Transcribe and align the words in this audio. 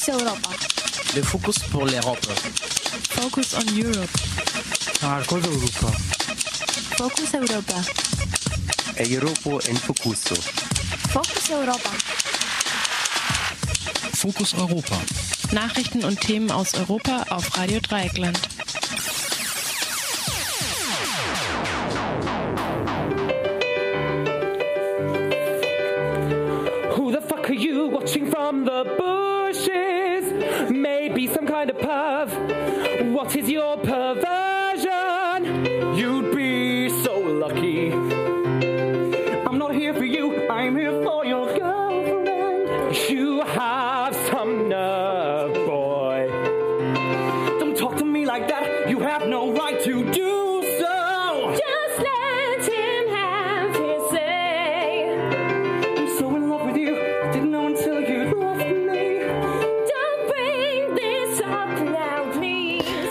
Focus 0.00 0.22
Europa. 0.22 0.48
Le 1.14 1.22
focus 1.22 1.58
pour 1.70 1.84
l'Europe. 1.84 2.26
Focus 3.10 3.52
on 3.52 3.66
Europe. 3.76 4.08
Marcos 5.02 5.44
Europa. 5.44 5.88
Focus 6.96 7.34
Europa. 7.34 7.74
Europa 8.96 9.68
in 9.68 9.76
Focuso. 9.76 10.34
Focus 11.10 11.50
Europa. 11.50 11.90
Fokus 14.14 14.54
Europa. 14.54 14.96
Nachrichten 15.52 16.02
und 16.04 16.18
Themen 16.18 16.50
aus 16.50 16.72
Europa 16.72 17.26
auf 17.28 17.58
Radio 17.58 17.80
Dreieckland. 17.80 18.38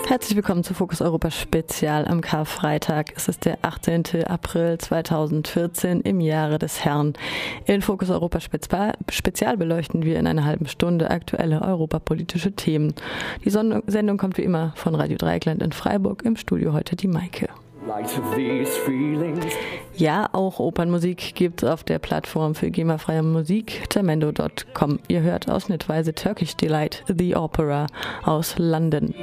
Herzlich 0.10 0.36
willkommen 0.36 0.64
zu 0.64 0.74
Fokus 0.74 1.04
Europa 1.04 1.30
Spezial 1.30 2.08
am 2.08 2.22
Karfreitag. 2.22 3.14
Es 3.16 3.28
ist 3.28 3.46
der 3.46 3.60
18. 3.62 4.26
April 4.26 4.80
2014 4.80 6.02
im 6.02 6.20
Jahre 6.20 6.58
des 6.58 6.84
Herrn. 6.84 7.14
In 7.68 7.84
Fokus 7.84 8.10
Europa 8.10 8.40
Spezial, 8.40 9.56
beleuchten 9.56 10.02
wir 10.02 10.18
in 10.18 10.26
einer 10.26 10.46
halben 10.46 10.68
Stunde 10.68 11.12
aktuelle 11.12 11.62
europapolitische 11.62 12.54
Themen. 12.54 12.96
Die 13.46 13.52
Sendung 13.52 14.18
kommt 14.18 14.40
wie 14.40 14.44
immer 14.44 14.74
von 14.78 14.96
Radio 14.96 15.16
Dreieckland 15.16 15.62
in 15.62 15.74
Freiburg. 15.74 16.23
Im 16.26 16.38
Studio 16.38 16.73
heute 16.73 16.96
die 16.96 17.08
Maike. 17.08 17.48
Ja, 19.95 20.30
auch 20.32 20.59
Opernmusik 20.59 21.36
gibt's 21.36 21.64
auf 21.64 21.84
der 21.84 22.00
Plattform 22.00 22.56
für 22.56 22.70
GEMA-freie 22.72 23.23
Musik, 23.23 23.90
tamendo.com. 23.90 25.00
Ihr 25.08 25.22
hört 25.22 25.50
ausschnittweise 25.50 26.14
Turkish 26.14 26.56
Delight, 26.56 27.04
The 27.08 27.36
Opera 27.36 27.88
aus 28.23 28.56
London. 28.58 29.14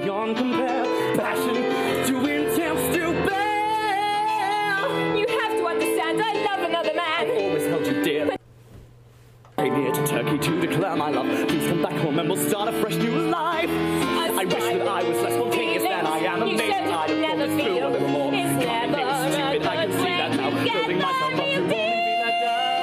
Came 9.66 9.82
here 9.82 9.90
to 9.90 10.06
Turkey 10.06 10.38
to 10.38 10.60
declare 10.60 10.94
my 10.94 11.10
love. 11.10 11.26
Please 11.48 11.66
come 11.66 11.82
back 11.82 11.94
home 11.94 12.20
and 12.20 12.28
we'll 12.30 12.48
start 12.48 12.68
a 12.68 12.72
fresh 12.80 12.94
new 12.94 13.10
life. 13.10 13.68
I 13.68 14.44
wish 14.44 14.52
that 14.54 14.86
I 14.86 15.02
was 15.02 15.20
less 15.22 15.34
spontaneous 15.34 15.82
than 15.82 16.06
I 16.06 16.18
am. 16.18 16.56
Said 16.56 16.70
I'd 16.70 17.10
have 17.10 17.18
never 17.18 17.46
thought 17.48 17.56
this 17.56 17.64
through 17.64 17.78
a 17.84 17.88
little 17.90 18.08
more. 18.08 18.32
It's 18.32 18.64
Can't 18.64 18.90
never 18.92 19.10
a 19.10 19.32
stupid, 19.32 19.66
I 19.66 19.74
can 19.74 19.90
see 19.90 20.14
that 20.20 20.36
now. 20.36 20.50
Building 20.62 20.98
myself 20.98 21.32
up 21.32 21.38
to 21.38 21.42
only 21.42 21.66
be 21.66 21.74
let 22.22 22.36
down. 22.46 22.78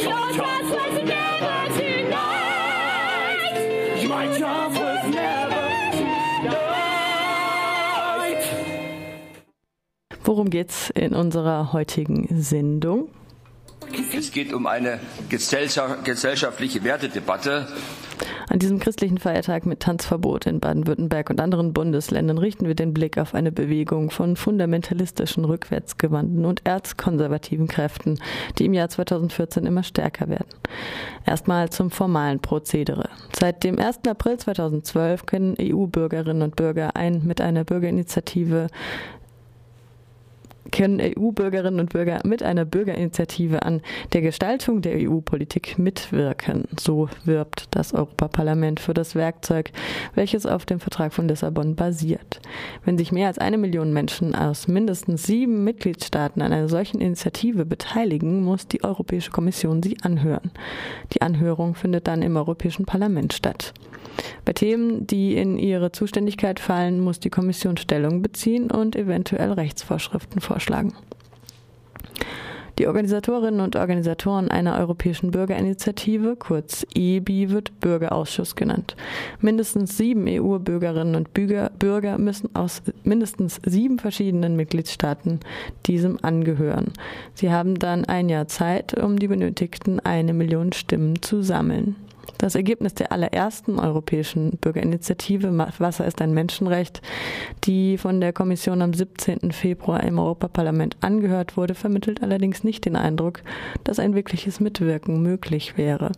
Your 0.00 0.24
chance 0.32 0.68
was 0.72 0.94
never 1.04 1.56
tonight. 1.76 3.52
My 4.08 4.24
chance 4.38 4.74
was 4.78 5.04
never 5.12 5.64
tonight. 5.98 6.64
Worum 10.24 10.48
geht's 10.48 10.88
in 10.96 11.12
unserer 11.12 11.72
heutigen 11.72 12.26
Sendung? 12.40 13.17
Es 14.18 14.32
geht 14.32 14.52
um 14.52 14.66
eine 14.66 14.98
gesellschaft- 15.28 16.04
gesellschaftliche 16.04 16.82
Wertedebatte. 16.82 17.68
An 18.48 18.58
diesem 18.58 18.80
christlichen 18.80 19.18
Feiertag 19.18 19.64
mit 19.64 19.78
Tanzverbot 19.78 20.46
in 20.46 20.58
Baden-Württemberg 20.58 21.30
und 21.30 21.40
anderen 21.40 21.72
Bundesländern 21.72 22.38
richten 22.38 22.66
wir 22.66 22.74
den 22.74 22.92
Blick 22.92 23.16
auf 23.16 23.32
eine 23.32 23.52
Bewegung 23.52 24.10
von 24.10 24.34
fundamentalistischen, 24.34 25.44
rückwärtsgewandten 25.44 26.44
und 26.46 26.66
erzkonservativen 26.66 27.68
Kräften, 27.68 28.18
die 28.58 28.64
im 28.64 28.74
Jahr 28.74 28.88
2014 28.88 29.66
immer 29.66 29.84
stärker 29.84 30.28
werden. 30.28 30.48
Erstmal 31.24 31.70
zum 31.70 31.92
formalen 31.92 32.40
Prozedere. 32.40 33.10
Seit 33.38 33.62
dem 33.62 33.78
1. 33.78 34.00
April 34.08 34.38
2012 34.38 35.26
können 35.26 35.56
EU-Bürgerinnen 35.60 36.42
und 36.42 36.56
Bürger 36.56 36.96
ein 36.96 37.22
mit 37.24 37.40
einer 37.40 37.62
Bürgerinitiative 37.62 38.66
können 40.70 41.00
EU-Bürgerinnen 41.00 41.80
und 41.80 41.92
Bürger 41.92 42.20
mit 42.24 42.42
einer 42.42 42.64
Bürgerinitiative 42.64 43.62
an 43.62 43.80
der 44.12 44.22
Gestaltung 44.22 44.82
der 44.82 44.96
EU-Politik 44.96 45.78
mitwirken. 45.78 46.64
So 46.78 47.08
wirbt 47.24 47.68
das 47.70 47.94
Europaparlament 47.94 48.80
für 48.80 48.94
das 48.94 49.14
Werkzeug, 49.14 49.70
welches 50.14 50.46
auf 50.46 50.66
dem 50.66 50.80
Vertrag 50.80 51.12
von 51.12 51.28
Lissabon 51.28 51.74
basiert. 51.74 52.40
Wenn 52.84 52.98
sich 52.98 53.12
mehr 53.12 53.28
als 53.28 53.38
eine 53.38 53.58
Million 53.58 53.92
Menschen 53.92 54.34
aus 54.34 54.68
mindestens 54.68 55.24
sieben 55.24 55.64
Mitgliedstaaten 55.64 56.42
an 56.42 56.52
einer 56.52 56.68
solchen 56.68 57.00
Initiative 57.00 57.64
beteiligen, 57.64 58.42
muss 58.42 58.68
die 58.68 58.84
Europäische 58.84 59.30
Kommission 59.30 59.82
sie 59.82 59.96
anhören. 60.02 60.50
Die 61.12 61.22
Anhörung 61.22 61.74
findet 61.74 62.06
dann 62.06 62.22
im 62.22 62.36
Europäischen 62.36 62.84
Parlament 62.84 63.32
statt. 63.32 63.72
Bei 64.44 64.52
Themen, 64.52 65.06
die 65.06 65.36
in 65.36 65.58
ihre 65.58 65.92
Zuständigkeit 65.92 66.60
fallen, 66.60 67.00
muss 67.00 67.20
die 67.20 67.30
Kommission 67.30 67.76
Stellung 67.76 68.22
beziehen 68.22 68.70
und 68.70 68.96
eventuell 68.96 69.52
Rechtsvorschriften 69.52 70.40
vorschlagen. 70.58 70.92
Die 72.78 72.86
Organisatorinnen 72.86 73.60
und 73.60 73.74
Organisatoren 73.74 74.52
einer 74.52 74.78
europäischen 74.78 75.32
Bürgerinitiative, 75.32 76.36
kurz 76.36 76.86
EBI, 76.94 77.50
wird 77.50 77.80
Bürgerausschuss 77.80 78.54
genannt. 78.54 78.94
Mindestens 79.40 79.96
sieben 79.96 80.26
EU-Bürgerinnen 80.28 81.16
und 81.16 81.34
Bürger, 81.34 81.72
Bürger 81.76 82.18
müssen 82.18 82.54
aus 82.54 82.82
mindestens 83.02 83.60
sieben 83.66 83.98
verschiedenen 83.98 84.54
Mitgliedstaaten 84.54 85.40
diesem 85.86 86.18
angehören. 86.22 86.92
Sie 87.34 87.50
haben 87.50 87.80
dann 87.80 88.04
ein 88.04 88.28
Jahr 88.28 88.46
Zeit, 88.46 88.96
um 88.96 89.18
die 89.18 89.28
benötigten 89.28 89.98
eine 89.98 90.32
Million 90.32 90.72
Stimmen 90.72 91.20
zu 91.20 91.42
sammeln. 91.42 91.96
Das 92.38 92.54
Ergebnis 92.54 92.94
der 92.94 93.10
allerersten 93.10 93.80
europäischen 93.80 94.58
Bürgerinitiative 94.58 95.56
Wasser 95.78 96.06
ist 96.06 96.22
ein 96.22 96.32
Menschenrecht, 96.32 97.02
die 97.64 97.98
von 97.98 98.20
der 98.20 98.32
Kommission 98.32 98.80
am 98.80 98.94
17. 98.94 99.50
Februar 99.50 100.04
im 100.04 100.20
Europaparlament 100.20 100.96
angehört 101.00 101.56
wurde, 101.56 101.74
vermittelt 101.74 102.22
allerdings 102.22 102.62
nicht 102.62 102.84
den 102.84 102.94
Eindruck, 102.94 103.42
dass 103.82 103.98
ein 103.98 104.14
wirkliches 104.14 104.60
Mitwirken 104.60 105.20
möglich 105.20 105.76
wäre. 105.76 106.12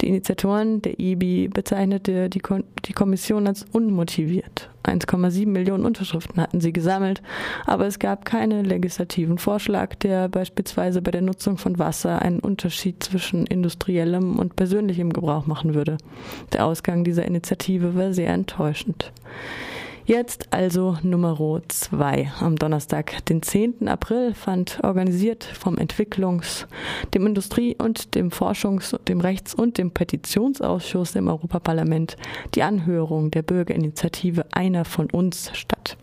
Die 0.00 0.08
Initiatoren 0.08 0.82
der 0.82 0.98
IBI 0.98 1.48
bezeichnete 1.48 2.28
die, 2.28 2.40
Kommission 2.40 3.46
als 3.46 3.64
unmotiviert. 3.72 4.70
1,7 4.84 5.46
Millionen 5.46 5.84
Unterschriften 5.84 6.40
hatten 6.40 6.60
sie 6.60 6.72
gesammelt, 6.72 7.22
aber 7.66 7.86
es 7.86 7.98
gab 7.98 8.24
keinen 8.24 8.64
legislativen 8.64 9.38
Vorschlag, 9.38 9.94
der 9.96 10.28
beispielsweise 10.28 11.02
bei 11.02 11.10
der 11.10 11.22
Nutzung 11.22 11.58
von 11.58 11.78
Wasser 11.78 12.22
einen 12.22 12.40
Unterschied 12.40 13.02
zwischen 13.02 13.46
industriellem 13.46 14.38
und 14.38 14.56
persönlichem 14.56 15.12
Gebrauch 15.12 15.46
machen 15.46 15.74
würde. 15.74 15.98
Der 16.52 16.66
Ausgang 16.66 17.04
dieser 17.04 17.24
Initiative 17.24 17.94
war 17.94 18.12
sehr 18.12 18.30
enttäuschend. 18.30 19.12
Jetzt 20.06 20.52
also 20.52 20.98
Nummer 21.02 21.62
zwei. 21.68 22.30
Am 22.38 22.56
Donnerstag, 22.56 23.24
den 23.24 23.40
10. 23.40 23.88
April, 23.88 24.34
fand 24.34 24.80
organisiert 24.82 25.44
vom 25.44 25.76
Entwicklungs-, 25.78 26.66
dem 27.14 27.26
Industrie- 27.26 27.74
und 27.78 28.14
dem 28.14 28.30
Forschungs-, 28.30 28.98
dem 29.08 29.20
Rechts- 29.20 29.54
und 29.54 29.78
dem 29.78 29.92
Petitionsausschuss 29.92 31.14
im 31.14 31.28
Europaparlament 31.28 32.18
die 32.54 32.62
Anhörung 32.62 33.30
der 33.30 33.40
Bürgerinitiative 33.40 34.44
Einer 34.52 34.84
von 34.84 35.08
uns 35.08 35.50
statt. 35.54 35.96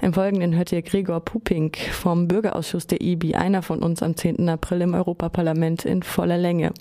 Im 0.00 0.12
Folgenden 0.12 0.56
hört 0.56 0.72
ihr 0.72 0.82
Gregor 0.82 1.20
Pupink 1.20 1.78
vom 1.78 2.28
Bürgerausschuss 2.28 2.86
der 2.86 3.00
IBI, 3.00 3.34
einer 3.34 3.62
von 3.62 3.82
uns 3.82 4.02
am 4.02 4.16
10. 4.16 4.48
April 4.48 4.82
im 4.82 4.94
Europaparlament 4.94 5.84
in 5.84 6.02
voller 6.02 6.38
Länge. 6.38 6.72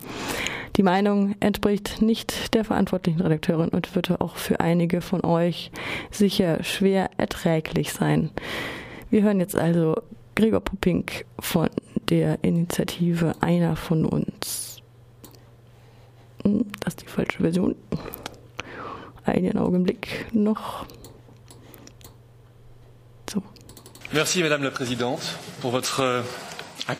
Die 0.77 0.83
Meinung 0.83 1.35
entspricht 1.39 2.03
nicht 2.03 2.53
der 2.53 2.63
verantwortlichen 2.63 3.19
Redakteurin 3.19 3.69
und 3.69 3.95
wird 3.95 4.21
auch 4.21 4.35
für 4.35 4.59
einige 4.59 5.01
von 5.01 5.25
euch 5.25 5.71
sicher 6.11 6.63
schwer 6.63 7.09
erträglich 7.17 7.93
sein. 7.93 8.29
Wir 9.09 9.23
hören 9.23 9.39
jetzt 9.39 9.55
also 9.55 9.95
Gregor 10.35 10.59
Pupink 10.59 11.25
von 11.39 11.69
der 12.09 12.43
Initiative 12.43 13.33
Einer 13.41 13.75
von 13.75 14.05
uns. 14.05 14.83
Hm, 16.43 16.67
das 16.81 16.93
ist 16.93 17.01
die 17.01 17.07
falsche 17.07 17.39
Version. 17.39 17.75
Einen 19.25 19.57
Augenblick 19.57 20.27
noch. 20.31 20.85
So. 23.27 23.41
Merci, 24.13 24.43
Madame 24.43 24.63
la 24.63 24.69
Présidente, 24.69 25.39
pour 25.59 25.71
votre 25.71 26.23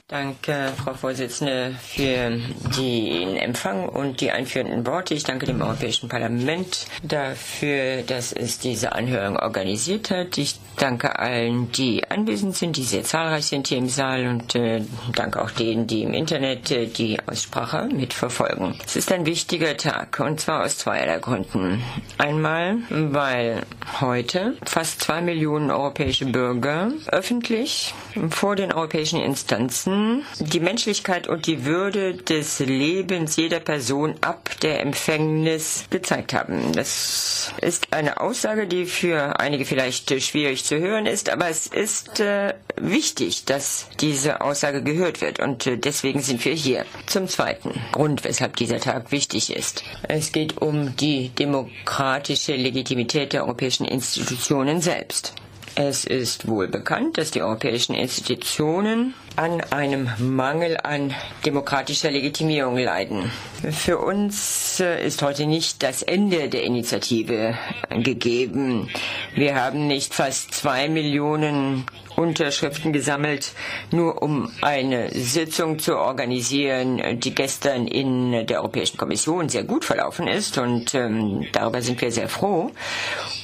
Danke, 0.08 0.74
Frau 0.84 0.94
Vorsitzende, 0.94 1.76
für 1.82 2.32
den 2.78 3.38
Empfang 3.38 3.88
und 3.88 4.20
die 4.20 4.32
einführenden 4.32 4.86
Worte. 4.86 5.14
Ich 5.14 5.24
danke 5.24 5.46
dem 5.46 5.62
Europäischen 5.62 6.10
Parlament 6.10 6.88
dafür, 7.04 8.02
dass 8.04 8.34
es 8.34 8.60
diese 8.60 8.92
Anhörung 8.94 9.38
organisiert 9.38 10.10
hat. 10.12 10.38
Ich 10.38 10.60
danke 10.76 11.18
allen, 11.20 11.72
die 11.72 12.04
anwesend 12.10 12.56
sind, 12.56 12.76
die 12.76 12.84
sehr 12.84 13.04
zahlreich 13.04 13.46
sind 13.46 13.68
hier 13.68 13.78
im 13.78 13.88
Saal 13.88 14.28
und 14.28 14.56
äh, 14.56 14.82
danke 15.16 15.42
auch 15.42 15.52
denen, 15.52 15.88
die 15.88 16.04
im 16.04 16.14
Internet 16.14 16.70
äh, 16.72 16.88
die 16.88 17.18
Aussprache 17.26 17.88
mitverfolgen. 17.92 18.76
Es 18.86 18.96
ist 18.98 19.12
ein 19.12 19.26
wichtiger 19.26 19.78
Tag 19.78 20.20
und 20.20 20.40
zwar 20.42 20.66
aus 20.66 20.78
zweierlei 20.78 21.20
Gründen. 21.20 21.82
Einmal, 22.18 22.78
weil 22.90 23.62
heute 24.02 24.58
fast 24.66 25.02
zwei 25.02 25.22
Millionen 25.22 25.72
europäische 25.72 26.26
Bürger 26.26 26.92
öffentlich 27.08 27.94
vor 28.32 28.56
den 28.56 28.74
europäischen 28.74 29.22
Instanzen 29.22 29.77
Grenzen 29.78 30.24
die 30.40 30.60
Menschlichkeit 30.60 31.28
und 31.28 31.46
die 31.46 31.66
Würde 31.66 32.16
des 32.16 32.60
Lebens 32.60 33.36
jeder 33.36 33.60
Person 33.60 34.16
ab 34.22 34.50
der 34.62 34.80
Empfängnis 34.82 35.86
gezeigt 35.90 36.34
haben. 36.34 36.72
Das 36.74 37.52
ist 37.62 37.88
eine 37.94 38.20
Aussage, 38.20 38.68
die 38.68 38.86
für 38.86 39.40
einige 39.40 39.66
vielleicht 39.66 40.10
schwierig 40.22 40.64
zu 40.64 40.80
hören 40.80 41.06
ist, 41.06 41.30
aber 41.30 41.48
es 41.50 41.68
ist 41.68 42.20
äh, 42.20 42.54
wichtig, 42.80 43.46
dass 43.46 43.88
diese 44.00 44.42
Aussage 44.42 44.82
gehört 44.84 45.22
wird 45.22 45.40
und 45.40 45.68
äh, 45.68 45.78
deswegen 45.78 46.22
sind 46.22 46.44
wir 46.46 46.54
hier. 46.54 46.86
Zum 47.06 47.28
zweiten 47.28 47.80
Grund, 47.92 48.24
weshalb 48.24 48.56
dieser 48.56 48.80
Tag 48.80 49.12
wichtig 49.12 49.56
ist. 49.56 49.84
Es 50.08 50.32
geht 50.32 50.58
um 50.62 50.96
die 50.96 51.30
demokratische 51.30 52.56
Legitimität 52.56 53.34
der 53.34 53.44
europäischen 53.44 53.86
Institutionen 53.86 54.82
selbst. 54.82 55.34
Es 55.80 56.06
ist 56.06 56.48
wohl 56.48 56.68
bekannt, 56.68 57.20
dass 57.20 57.30
die 57.30 57.44
europäischen 57.44 57.94
Institutionen 57.94 59.14
an 59.38 59.62
einem 59.70 60.10
Mangel 60.18 60.78
an 60.82 61.14
demokratischer 61.46 62.10
Legitimierung 62.10 62.76
leiden. 62.78 63.32
Für 63.72 64.00
uns 64.00 64.80
äh, 64.80 65.06
ist 65.06 65.22
heute 65.22 65.46
nicht 65.46 65.84
das 65.84 66.02
Ende 66.02 66.50
der 66.50 66.64
Initiative 66.64 67.56
gegeben. 67.92 68.90
Wir 69.36 69.56
haben 69.56 69.86
nicht 69.88 70.16
fast 70.16 70.56
zwei 70.56 70.90
Millionen 70.90 71.86
Unterschriften 72.18 72.94
gesammelt, 72.94 73.52
nur 73.92 74.24
um 74.24 74.52
eine 74.62 75.12
Sitzung 75.12 75.78
zu 75.78 75.98
organisieren, 75.98 77.20
die 77.20 77.36
gestern 77.36 77.86
in 77.86 78.48
der 78.48 78.58
Europäischen 78.62 78.98
Kommission 78.98 79.50
sehr 79.50 79.64
gut 79.64 79.86
verlaufen 79.86 80.28
ist 80.28 80.58
und 80.58 80.96
ähm, 80.96 81.46
darüber 81.54 81.84
sind 81.84 82.02
wir 82.02 82.12
sehr 82.12 82.28
froh. 82.28 82.72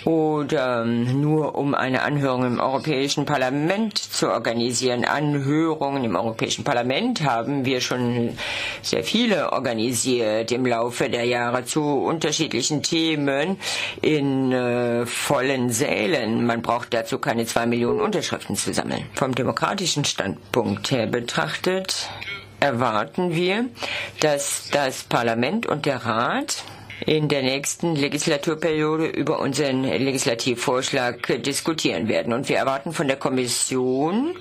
Oder 0.06 0.82
ähm, 0.84 1.22
nur 1.22 1.54
um 1.56 1.76
eine 1.76 2.02
Anhörung 2.02 2.46
im 2.46 2.60
Europäischen 2.60 3.26
Parlament 3.26 3.98
zu 4.00 4.30
organisieren. 4.32 5.06
Anhörungen 5.84 6.06
im 6.06 6.16
Europäischen 6.16 6.64
Parlament 6.64 7.24
haben 7.24 7.66
wir 7.66 7.82
schon 7.82 8.38
sehr 8.82 9.04
viele 9.04 9.52
organisiert 9.52 10.50
im 10.54 10.66
Laufe 10.66 11.10
der 11.10 11.26
Jahre 11.26 11.66
zu 11.66 11.82
unterschiedlichen 11.84 12.82
Themen 12.84 13.58
in 14.02 14.54
äh, 14.54 15.06
vollen 15.06 15.72
Sälen. 15.72 16.46
Man 16.46 16.62
braucht 16.62 16.94
dazu 16.94 17.20
keine 17.20 17.46
zwei 17.46 17.66
Millionen 17.66 18.00
Unterschriften 18.00 18.56
zu 18.56 18.74
sammeln. 18.74 19.04
Vom 19.16 19.36
demokratischen 19.36 20.06
Standpunkt 20.06 20.90
her 20.92 21.06
betrachtet 21.08 22.08
erwarten 22.62 23.36
wir, 23.36 23.66
dass 24.22 24.70
das 24.72 25.04
Parlament 25.04 25.66
und 25.66 25.86
der 25.86 25.98
Rat 26.06 26.64
in 27.06 27.28
der 27.28 27.42
nächsten 27.44 27.96
Legislaturperiode 27.96 29.08
über 29.08 29.40
unseren 29.40 29.84
Legislativvorschlag 29.84 31.42
diskutieren 31.44 32.08
werden. 32.08 32.34
Und 32.34 32.50
wir 32.50 32.58
erwarten 32.58 32.94
von 32.94 33.08
der 33.08 33.18
Kommission, 33.18 34.36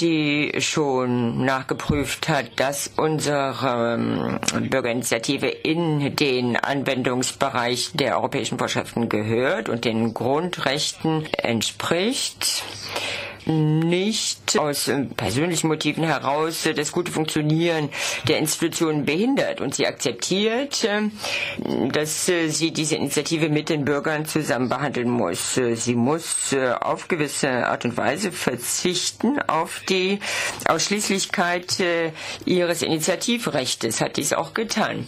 die 0.00 0.52
schon 0.58 1.44
nachgeprüft 1.44 2.28
hat, 2.28 2.46
dass 2.56 2.90
unsere 2.96 3.94
ähm, 3.98 4.68
Bürgerinitiative 4.70 5.46
in 5.48 6.14
den 6.16 6.56
Anwendungsbereich 6.56 7.90
der 7.94 8.16
europäischen 8.16 8.58
Vorschriften 8.58 9.08
gehört 9.08 9.68
und 9.68 9.84
den 9.84 10.14
Grundrechten 10.14 11.26
entspricht 11.38 12.62
nicht 13.46 14.58
aus 14.58 14.88
äh, 14.88 15.04
persönlichen 15.04 15.68
Motiven 15.68 16.04
heraus 16.04 16.66
äh, 16.66 16.74
das 16.74 16.92
gute 16.92 17.12
Funktionieren 17.12 17.88
der 18.28 18.38
Institutionen 18.38 19.04
behindert. 19.04 19.60
Und 19.60 19.74
sie 19.74 19.86
akzeptiert, 19.86 20.84
äh, 20.84 21.02
dass 21.92 22.26
sie 22.26 22.72
diese 22.72 22.96
Initiative 22.96 23.48
mit 23.48 23.68
den 23.68 23.84
Bürgern 23.84 24.26
zusammen 24.26 24.68
behandeln 24.68 25.10
muss. 25.10 25.54
Sie 25.74 25.94
muss 25.94 26.54
auf 26.80 27.08
gewisse 27.08 27.48
Art 27.66 27.84
und 27.84 27.96
Weise 27.96 28.32
verzichten 28.32 29.38
auf 29.46 29.80
die 29.88 30.18
Ausschließlichkeit 30.66 31.76
ihres 32.44 32.82
Initiativrechtes, 32.82 34.00
hat 34.00 34.16
dies 34.16 34.32
auch 34.32 34.54
getan. 34.54 35.06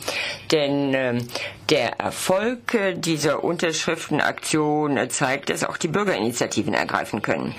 Denn 0.53 1.27
der 1.71 1.99
Erfolg 2.00 2.77
dieser 2.97 3.43
Unterschriftenaktion 3.44 4.99
zeigt, 5.11 5.50
dass 5.50 5.65
auch 5.65 5.77
die 5.77 5.88
Bürgerinitiativen 5.88 6.75
ergreifen 6.75 7.23
können. 7.23 7.55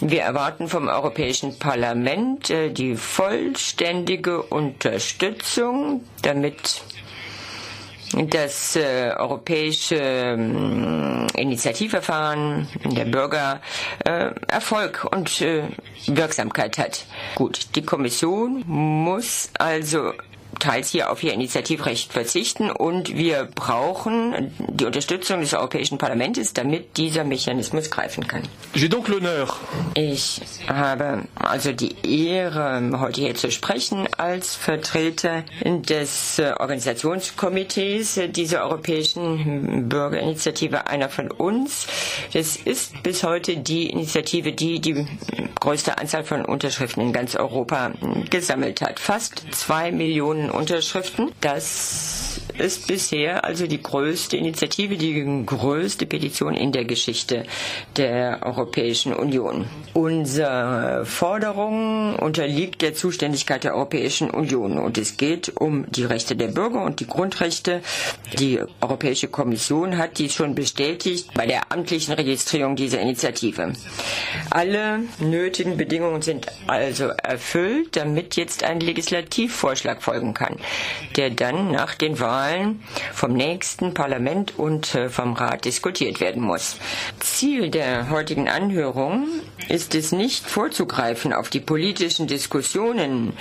Wir 0.00 0.22
erwarten 0.22 0.68
vom 0.68 0.88
Europäischen 0.88 1.58
Parlament 1.58 2.50
äh, 2.50 2.70
die 2.70 2.96
vollständige 2.96 4.42
Unterstützung, 4.42 6.02
damit 6.22 6.82
das 8.12 8.76
äh, 8.76 9.12
europäische 9.16 9.96
äh, 9.96 11.40
Initiativverfahren 11.40 12.68
der 12.84 13.04
Bürger 13.06 13.60
äh, 14.04 14.30
Erfolg 14.48 15.06
und 15.10 15.40
Wirksamkeit 16.06 16.78
hat. 16.78 17.04
Gut, 17.34 17.74
die 17.74 17.82
Kommission 17.82 18.62
muss 18.66 19.50
also 19.58 20.12
teils 20.58 20.90
hier 20.90 21.10
auf 21.10 21.22
ihr 21.22 21.32
Initiativrecht 21.32 22.12
verzichten 22.12 22.70
und 22.70 23.14
wir 23.16 23.48
brauchen 23.54 24.52
die 24.58 24.84
Unterstützung 24.84 25.40
des 25.40 25.54
Europäischen 25.54 25.98
Parlaments, 25.98 26.52
damit 26.52 26.96
dieser 26.96 27.24
Mechanismus 27.24 27.90
greifen 27.90 28.26
kann. 28.26 28.42
Ich 29.94 30.40
habe 30.68 31.22
also 31.36 31.72
die 31.72 31.94
Ehre, 32.26 32.90
heute 33.00 33.20
hier 33.20 33.34
zu 33.34 33.50
sprechen 33.50 34.08
als 34.16 34.54
Vertreter 34.54 35.44
des 35.64 36.40
Organisationskomitees 36.58 38.20
dieser 38.30 38.64
Europäischen 38.64 39.88
Bürgerinitiative, 39.88 40.86
einer 40.86 41.08
von 41.08 41.30
uns. 41.30 41.86
Es 42.32 42.56
ist 42.56 43.02
bis 43.02 43.22
heute 43.24 43.56
die 43.58 43.90
Initiative, 43.90 44.52
die 44.52 44.80
die 44.80 45.06
größte 45.60 45.98
Anzahl 45.98 46.24
von 46.24 46.44
Unterschriften 46.44 47.02
in 47.02 47.12
ganz 47.12 47.34
Europa 47.34 47.92
gesammelt 48.30 48.80
hat. 48.80 49.00
Fast 49.00 49.42
zwei 49.52 49.90
Millionen 49.92 50.45
Unterschriften. 50.50 51.32
Das 51.40 52.35
ist 52.58 52.86
bisher 52.86 53.44
also 53.44 53.66
die 53.66 53.82
größte 53.82 54.36
Initiative, 54.36 54.96
die 54.96 55.42
größte 55.44 56.06
Petition 56.06 56.54
in 56.54 56.72
der 56.72 56.84
Geschichte 56.84 57.44
der 57.96 58.40
Europäischen 58.42 59.12
Union. 59.14 59.66
Unsere 59.94 61.04
Forderung 61.04 62.16
unterliegt 62.16 62.82
der 62.82 62.94
Zuständigkeit 62.94 63.64
der 63.64 63.74
Europäischen 63.74 64.30
Union 64.30 64.78
und 64.78 64.98
es 64.98 65.16
geht 65.16 65.52
um 65.56 65.90
die 65.90 66.04
Rechte 66.04 66.36
der 66.36 66.48
Bürger 66.48 66.82
und 66.84 67.00
die 67.00 67.06
Grundrechte. 67.06 67.82
Die 68.38 68.60
Europäische 68.80 69.28
Kommission 69.28 69.98
hat 69.98 70.18
dies 70.18 70.34
schon 70.34 70.54
bestätigt 70.54 71.32
bei 71.34 71.46
der 71.46 71.72
amtlichen 71.72 72.14
Registrierung 72.14 72.76
dieser 72.76 73.00
Initiative. 73.00 73.72
Alle 74.50 75.00
nötigen 75.18 75.76
Bedingungen 75.76 76.22
sind 76.22 76.46
also 76.66 77.06
erfüllt, 77.22 77.96
damit 77.96 78.36
jetzt 78.36 78.62
ein 78.64 78.80
Legislativvorschlag 78.80 80.02
folgen 80.02 80.34
kann, 80.34 80.56
der 81.16 81.30
dann 81.30 81.70
nach 81.72 81.94
den 81.94 82.18
Wahlen 82.20 82.35
vom 83.12 83.32
nächsten 83.32 83.94
Parlament 83.94 84.58
und 84.58 84.94
äh, 84.94 85.08
vom 85.08 85.32
Rat 85.34 85.64
diskutiert 85.64 86.20
werden 86.20 86.42
muss. 86.42 86.76
Ziel 87.36 87.68
der 87.68 88.08
heutigen 88.08 88.48
Anhörung 88.48 89.28
ist 89.68 89.94
es 89.94 90.10
nicht 90.10 90.46
vorzugreifen 90.46 91.34
auf 91.34 91.50
die 91.50 91.60
politischen 91.60 92.26
Diskussionen, 92.26 93.34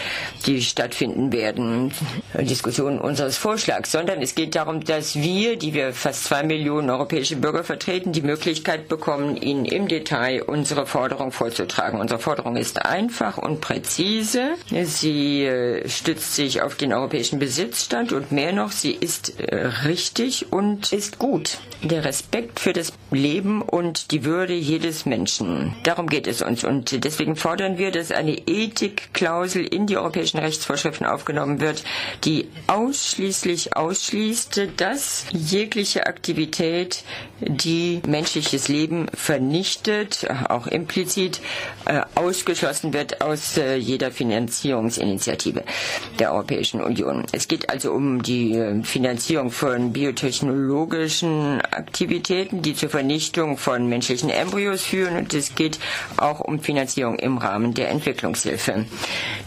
die 0.46 0.62
stattfinden 0.62 1.32
werden, 1.32 1.94
Diskussionen 2.34 3.00
unseres 3.00 3.38
Vorschlags, 3.38 3.94
sondern 3.94 4.22
es 4.22 4.36
geht 4.36 4.56
darum, 4.56 4.84
dass 4.84 5.16
wir, 5.16 5.56
die 5.58 5.74
wir 5.74 5.94
fast 5.94 6.26
zwei 6.26 6.44
Millionen 6.44 6.90
europäische 6.90 7.38
Bürger 7.38 7.64
vertreten, 7.64 8.12
die 8.12 8.22
Möglichkeit 8.22 8.90
bekommen, 8.90 9.38
ihnen 9.38 9.64
im 9.64 9.88
Detail 9.88 10.44
unsere 10.44 10.86
Forderung 10.88 11.32
vorzutragen. 11.32 11.98
Unsere 12.00 12.20
Forderung 12.20 12.58
ist 12.58 12.86
einfach 12.86 13.38
und 13.38 13.62
präzise. 13.62 14.56
Sie 14.84 15.44
äh, 15.46 15.88
stützt 15.88 16.36
sich 16.36 16.62
auf 16.62 16.76
den 16.76 16.92
europäischen 16.92 17.40
Besitzstand 17.40 18.12
und 18.12 18.34
mehr 18.34 18.52
noch, 18.52 18.72
sie 18.72 18.92
ist 18.92 19.40
äh, 19.40 19.68
richtig 19.86 20.52
und 20.52 20.92
ist 20.92 21.18
gut. 21.18 21.60
Der 21.82 22.04
Respekt 22.04 22.60
für 22.60 22.74
das 22.74 22.92
Leben 23.12 23.62
und 23.62 23.85
und 23.86 24.12
die 24.12 24.26
Würde 24.26 24.54
jedes 24.54 25.06
Menschen. 25.06 25.76
Darum 25.84 26.08
geht 26.08 26.28
es 26.28 26.42
uns. 26.42 26.64
Und 26.64 27.04
deswegen 27.04 27.36
fordern 27.36 27.78
wir, 27.78 27.92
dass 27.92 28.12
eine 28.12 28.36
Ethikklausel 28.48 29.64
in 29.66 29.86
die 29.86 29.98
europäischen 29.98 30.40
Rechtsvorschriften 30.40 31.06
aufgenommen 31.06 31.60
wird, 31.60 31.84
die 32.24 32.50
ausschließlich 32.68 33.76
ausschließt, 33.78 34.62
dass 34.78 35.26
jegliche 35.32 36.08
Aktivität, 36.08 37.04
die 37.42 38.02
menschliches 38.08 38.68
Leben 38.68 39.08
vernichtet, 39.14 40.28
auch 40.50 40.68
implizit, 40.68 41.42
äh, 41.86 42.02
ausgeschlossen 42.16 42.94
wird 42.94 43.22
aus 43.22 43.58
äh, 43.58 43.76
jeder 43.76 44.12
Finanzierungsinitiative 44.12 45.64
der 46.20 46.32
Europäischen 46.34 46.82
Union. 46.82 47.26
Es 47.32 47.48
geht 47.48 47.70
also 47.70 47.92
um 47.92 48.22
die 48.24 48.54
äh, 48.54 48.84
Finanzierung 48.84 49.52
von 49.52 49.92
biotechnologischen 49.92 51.62
Aktivitäten, 51.62 52.62
die 52.62 52.74
zur 52.74 52.90
Vernichtung 52.90 53.58
von 53.58 53.88
menschlichen 53.88 54.30
Embryos 54.30 54.84
führen 54.84 55.18
und 55.18 55.34
es 55.34 55.56
geht 55.56 55.80
auch 56.18 56.40
um 56.40 56.60
Finanzierung 56.60 57.20
im 57.20 57.38
Rahmen 57.38 57.74
der 57.74 57.90
Entwicklungshilfe. 57.90 58.86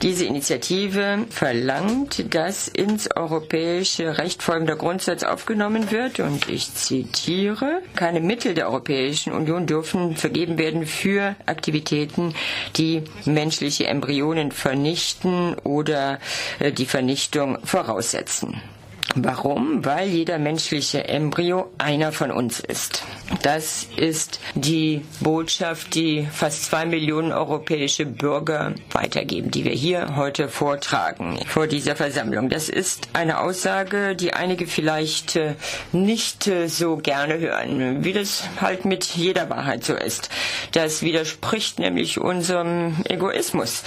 Diese 0.02 0.24
Initiative 0.26 1.26
verlangt, 1.30 2.34
dass 2.34 2.68
ins 2.68 3.08
europäische 3.16 4.18
Recht 4.18 4.42
folgender 4.42 4.76
Grundsatz 4.76 5.22
aufgenommen 5.22 5.90
wird 5.90 6.20
und 6.20 6.48
ich 6.48 6.72
zitiere, 6.74 7.77
keine 7.94 8.20
Mittel 8.20 8.54
der 8.54 8.68
Europäischen 8.68 9.32
Union 9.32 9.66
dürfen 9.66 10.16
vergeben 10.16 10.58
werden 10.58 10.86
für 10.86 11.36
Aktivitäten, 11.46 12.34
die 12.76 13.02
menschliche 13.24 13.86
Embryonen 13.86 14.52
vernichten 14.52 15.54
oder 15.64 16.18
äh, 16.58 16.72
die 16.72 16.86
Vernichtung 16.86 17.58
voraussetzen. 17.64 18.60
Warum? 19.14 19.84
Weil 19.84 20.08
jeder 20.08 20.38
menschliche 20.38 21.08
Embryo 21.08 21.70
einer 21.78 22.12
von 22.12 22.30
uns 22.30 22.60
ist. 22.60 23.02
Das 23.42 23.86
ist 23.96 24.40
die 24.54 25.02
Botschaft, 25.20 25.94
die 25.94 26.28
fast 26.30 26.64
zwei 26.66 26.84
Millionen 26.84 27.32
europäische 27.32 28.04
Bürger 28.04 28.74
weitergeben, 28.92 29.50
die 29.50 29.64
wir 29.64 29.72
hier 29.72 30.16
heute 30.16 30.48
vortragen 30.48 31.38
vor 31.46 31.66
dieser 31.66 31.96
Versammlung. 31.96 32.48
Das 32.48 32.68
ist 32.68 33.08
eine 33.14 33.40
Aussage, 33.40 34.14
die 34.14 34.34
einige 34.34 34.66
vielleicht 34.66 35.36
äh, 35.36 35.54
nicht 35.92 36.46
äh, 36.46 36.68
so 36.68 36.96
gerne 36.96 37.38
hören, 37.38 38.04
wie 38.04 38.12
das 38.12 38.44
halt 38.60 38.84
mit 38.84 39.04
jeder 39.04 39.48
Wahrheit 39.50 39.84
so 39.84 39.94
ist. 39.94 40.30
Das 40.72 41.02
widerspricht 41.02 41.78
nämlich 41.78 42.18
unserem 42.20 42.96
Egoismus. 43.04 43.82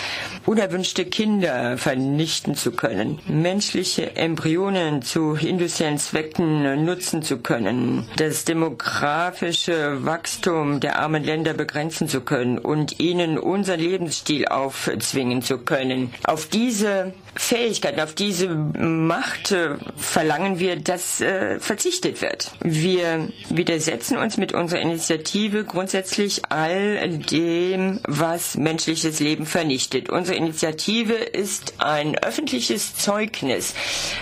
Unerwünschte 0.45 1.05
Kinder 1.05 1.77
vernichten 1.77 2.55
zu 2.55 2.71
können, 2.71 3.19
menschliche 3.27 4.15
Embryonen 4.15 5.01
zu 5.11 5.35
industriellen 5.35 5.97
Zwecken 5.97 6.85
nutzen 6.85 7.21
zu 7.21 7.39
können, 7.39 8.07
das 8.15 8.45
demografische 8.45 10.05
Wachstum 10.05 10.79
der 10.79 10.99
armen 10.99 11.25
Länder 11.25 11.53
begrenzen 11.53 12.07
zu 12.07 12.21
können 12.21 12.57
und 12.57 13.01
ihnen 13.01 13.37
unseren 13.37 13.81
Lebensstil 13.81 14.47
aufzwingen 14.47 15.41
zu 15.41 15.57
können. 15.57 16.13
Auf 16.23 16.45
diese 16.45 17.13
Fähigkeit, 17.35 17.99
auf 17.99 18.13
diese 18.13 18.49
Macht 18.49 19.51
äh, 19.51 19.75
verlangen 19.95 20.59
wir, 20.59 20.75
dass 20.77 21.21
äh, 21.21 21.59
verzichtet 21.59 22.21
wird. 22.21 22.51
Wir 22.61 23.29
widersetzen 23.49 24.17
uns 24.17 24.35
mit 24.37 24.53
unserer 24.53 24.81
Initiative 24.81 25.63
grundsätzlich 25.63 26.41
all 26.49 27.09
dem, 27.17 27.99
was 28.05 28.55
menschliches 28.57 29.19
Leben 29.21 29.45
vernichtet. 29.45 30.09
Unsere 30.09 30.37
Initiative 30.37 31.13
ist 31.13 31.75
ein 31.79 32.17
öffentliches 32.17 32.95
Zeugnis 32.95 33.73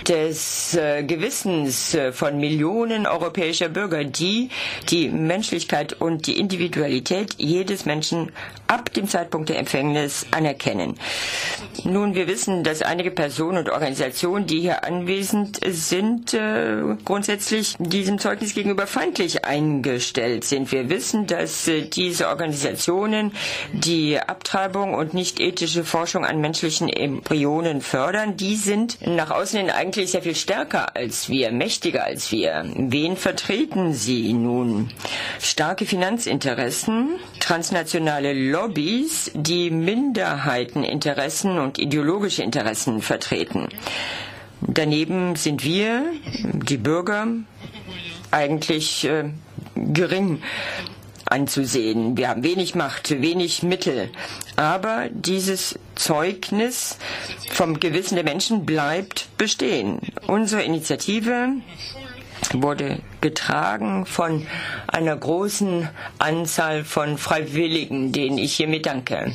des 0.07 0.78
Gewissens 1.03 1.93
äh, 1.93 2.11
von 2.11 2.39
Millionen 2.39 3.05
europäischer 3.07 3.69
Bürger, 3.69 4.03
die 4.03 4.49
die 4.89 5.09
Menschlichkeit 5.09 5.93
und 5.93 6.27
die 6.27 6.39
Individualität 6.39 7.35
jedes 7.37 7.85
Menschen 7.85 8.31
ab 8.67 8.93
dem 8.93 9.07
Zeitpunkt 9.07 9.49
der 9.49 9.57
Empfängnis 9.59 10.27
anerkennen. 10.31 10.95
Nun, 11.83 12.13
wir 12.13 12.27
wissen, 12.27 12.63
dass 12.63 12.81
einige 12.81 13.09
Personen 13.11 13.57
und 13.59 13.69
Organisationen, 13.69 14.45
die 14.45 14.59
hier 14.61 14.83
anwesend 14.83 15.59
sind, 15.65 16.33
äh, 16.33 16.81
grundsätzlich 17.05 17.75
diesem 17.79 18.19
Zeugnis 18.19 18.53
gegenüber 18.53 18.85
feindlich 18.85 19.45
eingestellt 19.45 20.43
sind. 20.43 20.71
Wir 20.71 20.89
wissen, 20.89 21.25
dass 21.27 21.67
äh, 21.67 21.81
diese 21.83 22.27
Organisationen 22.27 23.31
die 23.73 24.19
Abtreibung 24.19 24.93
und 24.93 25.13
nicht 25.13 25.39
ethische 25.39 25.83
Forschung 25.83 26.25
an 26.25 26.39
menschlichen 26.41 26.89
Embryonen 26.89 27.81
fördern. 27.81 28.37
Die 28.37 28.55
sind 28.55 28.99
nach 29.05 29.31
außen 29.31 29.59
hin 29.59 29.69
eigentlich 29.71 30.11
sehr 30.11 30.21
viel 30.21 30.35
stärker 30.69 30.95
als 30.95 31.29
wir, 31.29 31.51
mächtiger 31.51 32.03
als 32.03 32.31
wir. 32.31 32.63
Wen 32.75 33.17
vertreten 33.17 33.93
sie 33.93 34.33
nun? 34.33 34.89
Starke 35.39 35.85
Finanzinteressen, 35.85 37.09
transnationale 37.39 38.33
Lobbys, 38.33 39.31
die 39.33 39.71
Minderheiteninteressen 39.71 41.57
und 41.57 41.79
ideologische 41.79 42.43
Interessen 42.43 43.01
vertreten. 43.01 43.69
Daneben 44.61 45.35
sind 45.35 45.63
wir, 45.63 46.03
die 46.43 46.77
Bürger, 46.77 47.27
eigentlich 48.31 49.05
äh, 49.05 49.29
gering 49.75 50.41
anzusehen. 51.29 52.17
Wir 52.17 52.29
haben 52.29 52.43
wenig 52.43 52.75
Macht, 52.75 53.21
wenig 53.21 53.63
Mittel. 53.63 54.09
Aber 54.55 55.09
dieses 55.11 55.77
Zeugnis 55.95 56.97
vom 57.51 57.79
Gewissen 57.79 58.15
der 58.15 58.23
Menschen 58.23 58.65
bleibt 58.65 59.27
bestehen. 59.37 59.99
Unsere 60.27 60.63
Initiative 60.63 61.49
wurde 62.53 62.99
getragen 63.21 64.05
von 64.05 64.45
einer 64.87 65.15
großen 65.15 65.87
Anzahl 66.17 66.83
von 66.83 67.17
Freiwilligen, 67.17 68.11
denen 68.11 68.37
ich 68.37 68.55
hiermit 68.55 68.85
danke. 68.85 69.31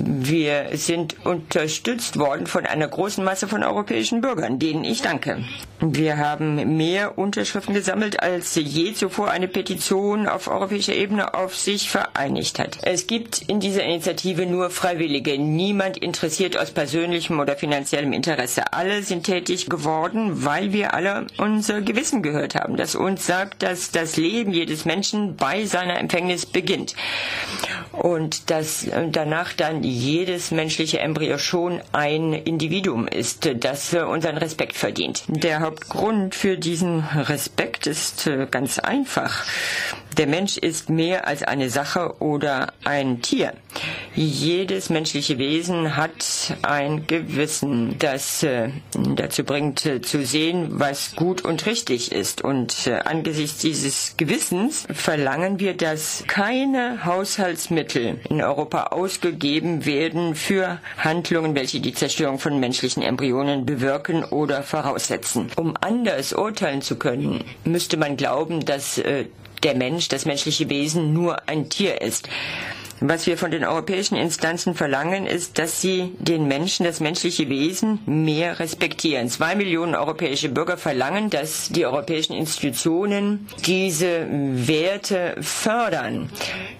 Wir 0.00 0.66
sind 0.72 1.16
unterstützt 1.24 2.18
worden 2.18 2.46
von 2.46 2.66
einer 2.66 2.88
großen 2.88 3.24
Masse 3.24 3.48
von 3.48 3.62
europäischen 3.62 4.20
Bürgern, 4.20 4.58
denen 4.58 4.84
ich 4.84 5.02
danke. 5.02 5.44
Wir 5.80 6.16
haben 6.18 6.76
mehr 6.76 7.18
Unterschriften 7.18 7.72
gesammelt, 7.72 8.20
als 8.20 8.56
je 8.56 8.94
zuvor 8.94 9.30
eine 9.30 9.46
Petition 9.46 10.26
auf 10.26 10.48
europäischer 10.48 10.94
Ebene 10.94 11.34
auf 11.34 11.54
sich 11.56 11.88
vereinigt 11.88 12.58
hat. 12.58 12.78
Es 12.82 13.06
gibt 13.06 13.42
in 13.42 13.60
dieser 13.60 13.84
Initiative 13.84 14.44
nur 14.46 14.70
Freiwillige. 14.70 15.38
Niemand 15.38 15.96
interessiert 15.96 16.58
aus 16.58 16.72
persönlichem 16.72 17.38
oder 17.38 17.54
finanziellem 17.54 18.12
Interesse. 18.12 18.72
Alle 18.72 19.04
sind 19.04 19.24
tätig 19.24 19.66
geworden, 19.70 20.44
weil 20.44 20.72
wir 20.72 20.94
alle 20.94 21.28
unser 21.38 21.80
Gewissen 21.80 22.22
gehört 22.22 22.56
haben, 22.56 22.76
das 22.76 22.96
uns 22.96 23.27
sagt, 23.28 23.62
dass 23.62 23.90
das 23.92 24.16
Leben 24.16 24.52
jedes 24.52 24.84
Menschen 24.86 25.36
bei 25.36 25.66
seiner 25.66 25.98
Empfängnis 26.00 26.46
beginnt 26.46 26.96
und 27.92 28.50
dass 28.50 28.86
danach 29.12 29.52
dann 29.52 29.82
jedes 29.84 30.50
menschliche 30.50 30.98
Embryo 31.00 31.36
schon 31.38 31.80
ein 31.92 32.32
Individuum 32.32 33.06
ist, 33.06 33.48
das 33.60 33.92
unseren 33.94 34.38
Respekt 34.38 34.76
verdient. 34.76 35.24
Der 35.28 35.60
Hauptgrund 35.60 36.34
für 36.34 36.56
diesen 36.56 37.00
Respekt 37.00 37.86
ist 37.86 38.26
äh, 38.26 38.46
ganz 38.50 38.78
einfach. 38.78 39.44
Der 40.18 40.26
Mensch 40.26 40.56
ist 40.56 40.90
mehr 40.90 41.28
als 41.28 41.44
eine 41.44 41.70
Sache 41.70 42.16
oder 42.20 42.72
ein 42.82 43.22
Tier. 43.22 43.52
Jedes 44.16 44.90
menschliche 44.90 45.38
Wesen 45.38 45.94
hat 45.96 46.56
ein 46.62 47.06
Gewissen, 47.06 47.96
das 48.00 48.42
äh, 48.42 48.70
dazu 49.14 49.44
bringt, 49.44 49.86
äh, 49.86 50.02
zu 50.02 50.26
sehen, 50.26 50.70
was 50.72 51.14
gut 51.14 51.42
und 51.44 51.66
richtig 51.66 52.10
ist. 52.10 52.42
Und 52.42 52.88
äh, 52.88 52.94
angesichts 52.94 53.58
dieses 53.60 54.16
Gewissens 54.16 54.88
verlangen 54.92 55.60
wir, 55.60 55.74
dass 55.76 56.24
keine 56.26 57.04
Haushaltsmittel 57.04 58.18
in 58.28 58.42
Europa 58.42 58.86
ausgegeben 58.86 59.86
werden 59.86 60.34
für 60.34 60.80
Handlungen, 60.96 61.54
welche 61.54 61.78
die 61.78 61.94
Zerstörung 61.94 62.40
von 62.40 62.58
menschlichen 62.58 63.04
Embryonen 63.04 63.66
bewirken 63.66 64.24
oder 64.24 64.64
voraussetzen. 64.64 65.48
Um 65.54 65.76
anders 65.80 66.32
urteilen 66.32 66.82
zu 66.82 66.96
können, 66.96 67.44
müsste 67.64 67.96
man 67.96 68.16
glauben, 68.16 68.64
dass 68.64 69.00
der 69.62 69.74
Mensch, 69.74 70.08
das 70.08 70.24
menschliche 70.24 70.68
Wesen 70.70 71.12
nur 71.12 71.48
ein 71.48 71.68
Tier 71.68 72.00
ist. 72.00 72.28
Was 73.00 73.28
wir 73.28 73.38
von 73.38 73.52
den 73.52 73.64
europäischen 73.64 74.16
Instanzen 74.16 74.74
verlangen, 74.74 75.26
ist, 75.26 75.58
dass 75.60 75.80
sie 75.80 76.12
den 76.18 76.48
Menschen, 76.48 76.84
das 76.84 76.98
menschliche 76.98 77.48
Wesen 77.48 78.00
mehr 78.06 78.58
respektieren. 78.58 79.28
Zwei 79.28 79.54
Millionen 79.54 79.94
europäische 79.94 80.48
Bürger 80.48 80.76
verlangen, 80.76 81.30
dass 81.30 81.68
die 81.68 81.86
europäischen 81.86 82.32
Institutionen 82.32 83.46
diese 83.64 84.26
Werte 84.28 85.36
fördern, 85.40 86.28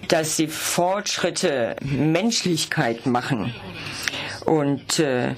dass 0.09 0.35
sie 0.35 0.47
Fortschritte 0.47 1.77
Menschlichkeit 1.83 3.05
machen 3.05 3.53
und 4.45 4.99
äh, 4.99 5.35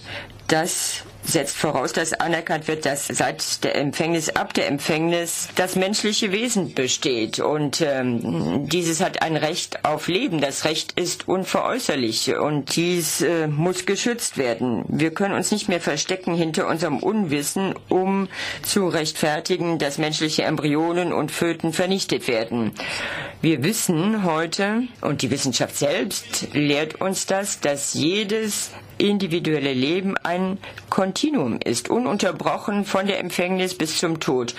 dass 0.48 1.04
setzt 1.24 1.58
voraus, 1.58 1.94
dass 1.94 2.14
anerkannt 2.14 2.68
wird, 2.68 2.86
dass 2.86 3.08
seit 3.08 3.64
der 3.64 3.76
Empfängnis, 3.76 4.30
ab 4.30 4.54
der 4.54 4.68
Empfängnis 4.68 5.50
das 5.56 5.76
menschliche 5.76 6.32
Wesen 6.32 6.74
besteht. 6.74 7.40
Und 7.40 7.82
ähm, 7.82 8.68
dieses 8.68 9.02
hat 9.02 9.22
ein 9.22 9.36
Recht 9.38 9.86
auf 9.86 10.08
Leben. 10.08 10.42
Das 10.42 10.66
Recht 10.66 10.94
ist 11.00 11.28
unveräußerlich 11.28 12.36
und 12.36 12.76
dies 12.76 13.22
äh, 13.22 13.48
muss 13.48 13.86
geschützt 13.86 14.38
werden. 14.38 14.84
Wir 14.88 15.12
können 15.12 15.36
uns 15.36 15.52
nicht 15.52 15.70
mehr 15.70 15.82
verstecken 15.82 16.36
hinter 16.36 16.68
unserem 16.68 17.00
Unwissen, 17.00 17.76
um 17.90 18.28
zu 18.64 18.88
rechtfertigen, 18.88 19.78
dass 19.80 19.98
menschliche 19.98 20.44
Embryonen 20.44 21.14
und 21.14 21.32
Föten 21.32 21.74
vernichtet 21.74 22.28
werden. 22.28 22.72
Wir 23.42 23.64
wissen 23.64 24.24
heute, 24.24 24.84
und 25.02 25.22
die 25.22 25.32
Wissenschaft 25.32 25.78
selbst 25.78 26.48
lehrt 26.54 27.02
uns 27.02 27.26
das, 27.26 27.60
dass 27.60 27.94
jedes 27.94 28.72
individuelle 28.98 29.74
Leben 29.74 30.16
ein 30.18 30.58
Kontinuum 31.12 31.60
ist, 31.62 31.90
ununterbrochen 31.90 32.86
von 32.86 33.06
der 33.06 33.20
Empfängnis 33.20 33.78
bis 33.78 33.98
zum 33.98 34.22
Tod. 34.22 34.56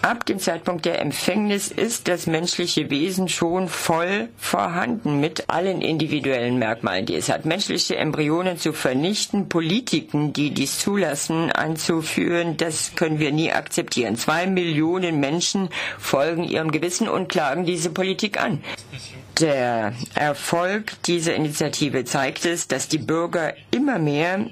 Ab 0.00 0.24
dem 0.24 0.38
Zeitpunkt 0.38 0.86
der 0.86 0.98
Empfängnis 0.98 1.70
ist 1.70 2.08
das 2.08 2.26
menschliche 2.26 2.88
Wesen 2.88 3.28
schon 3.28 3.68
voll 3.68 4.30
vorhanden 4.38 5.20
mit 5.20 5.44
allen 5.50 5.82
individuellen 5.82 6.58
Merkmalen, 6.58 7.04
die 7.04 7.16
es 7.16 7.28
hat. 7.28 7.44
Menschliche 7.44 7.96
Embryonen 7.96 8.56
zu 8.56 8.72
vernichten, 8.72 9.50
Politiken, 9.50 10.32
die 10.32 10.52
dies 10.54 10.78
zulassen, 10.78 11.52
anzuführen, 11.52 12.56
das 12.56 12.92
können 12.96 13.18
wir 13.18 13.30
nie 13.30 13.52
akzeptieren. 13.52 14.16
Zwei 14.16 14.46
Millionen 14.46 15.20
Menschen 15.20 15.68
folgen 15.98 16.44
ihrem 16.44 16.70
Gewissen 16.70 17.10
und 17.10 17.28
klagen 17.28 17.66
diese 17.66 17.90
Politik 17.90 18.40
an. 18.40 18.64
Der 19.40 19.94
Erfolg 20.14 20.92
dieser 21.06 21.34
Initiative 21.34 22.04
zeigt 22.04 22.44
es, 22.44 22.68
dass 22.68 22.86
die 22.86 22.98
Bürger 22.98 23.54
immer 23.72 23.98
mehr 23.98 24.46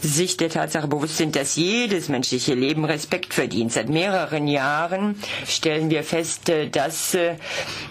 sich 0.00 0.36
der 0.36 0.48
Tatsache 0.48 0.86
bewusst 0.86 1.16
sind, 1.16 1.34
dass 1.34 1.56
jedes 1.56 2.08
menschliche 2.08 2.54
Leben 2.54 2.84
Respekt 2.84 3.34
verdient. 3.34 3.72
Seit 3.72 3.88
mehreren 3.88 4.46
Jahren 4.46 5.16
stellen 5.44 5.90
wir 5.90 6.04
fest, 6.04 6.52
dass 6.70 7.14
äh, 7.14 7.34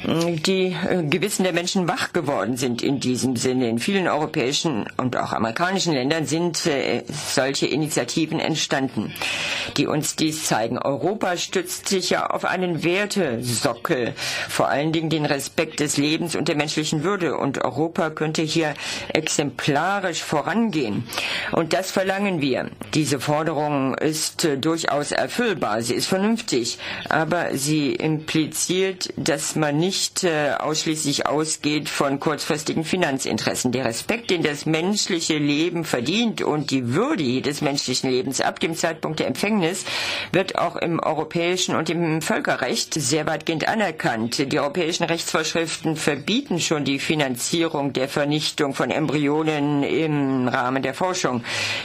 die 0.06 0.74
Gewissen 1.10 1.44
der 1.44 1.52
Menschen 1.52 1.88
wach 1.90 2.14
geworden 2.14 2.56
sind 2.56 2.82
in 2.82 3.02
diesem 3.02 3.36
Sinne. 3.36 3.68
In 3.68 3.80
vielen 3.80 4.08
europäischen 4.08 4.86
und 4.96 5.18
auch 5.18 5.34
amerikanischen 5.34 5.94
Ländern 5.94 6.26
sind 6.26 6.66
äh, 6.66 7.04
solche 7.10 7.68
Initiativen 7.68 8.40
entstanden, 8.40 9.14
die 9.76 9.86
uns 9.86 10.16
dies 10.16 10.46
zeigen. 10.46 10.78
Europa 10.78 11.36
stützt 11.36 11.90
sich 11.90 12.10
ja 12.10 12.28
auf 12.30 12.46
einen 12.46 12.84
Wertesockel, 12.86 14.14
vor 14.48 14.70
allen 14.70 14.94
Dingen 14.94 15.10
den 15.10 15.26
Respekt 15.26 15.82
des 15.82 15.98
Lebens 15.98 16.37
und 16.38 16.48
der 16.48 16.56
menschlichen 16.56 17.04
Würde. 17.04 17.38
Und 17.38 17.64
Europa 17.64 18.10
könnte 18.10 18.42
hier 18.42 18.74
exemplarisch 19.14 20.24
vorangehen. 20.24 21.04
Und 21.52 21.74
das 21.74 21.92
verlangen 21.92 22.42
wir. 22.42 22.70
Diese 22.94 23.20
Forderung 23.20 23.96
ist 23.96 24.46
äh, 24.46 24.58
durchaus 24.58 25.12
erfüllbar. 25.12 25.82
Sie 25.82 25.96
ist 25.96 26.08
vernünftig. 26.08 26.78
Aber 27.10 27.56
sie 27.58 27.92
impliziert, 27.94 29.14
dass 29.18 29.56
man 29.56 29.78
nicht 29.78 30.24
äh, 30.24 30.52
ausschließlich 30.58 31.26
ausgeht 31.28 31.90
von 31.90 32.20
kurzfristigen 32.20 32.84
Finanzinteressen. 32.84 33.72
Der 33.72 33.86
Respekt, 33.86 34.30
den 34.30 34.44
das 34.44 34.66
menschliche 34.66 35.38
Leben 35.38 35.84
verdient 35.84 36.42
und 36.42 36.72
die 36.72 36.94
Würde 36.94 37.24
jedes 37.24 37.62
menschlichen 37.62 38.10
Lebens 38.10 38.42
ab 38.42 38.60
dem 38.60 38.76
Zeitpunkt 38.76 39.20
der 39.20 39.28
Empfängnis 39.28 39.86
wird 40.32 40.58
auch 40.58 40.76
im 40.76 41.00
europäischen 41.00 41.76
und 41.76 41.90
im 41.90 42.22
Völkerrecht 42.22 42.94
sehr 42.94 43.26
weitgehend 43.26 43.68
anerkannt. 43.68 44.52
Die 44.52 44.60
europäischen 44.60 45.04
Rechtsvorschriften 45.04 45.96
verbieten 45.96 46.27
verbieten 46.28 46.60
schon 46.60 46.84
die 46.84 47.00
Finanzierung 47.00 47.94
der 47.94 48.10
Vernichtung 48.10 48.74
von 48.74 48.92
Embryonen 48.92 49.82
im 49.84 50.50
Rahmen 50.50 50.84
der 50.84 50.94
Forschung. 50.94 51.42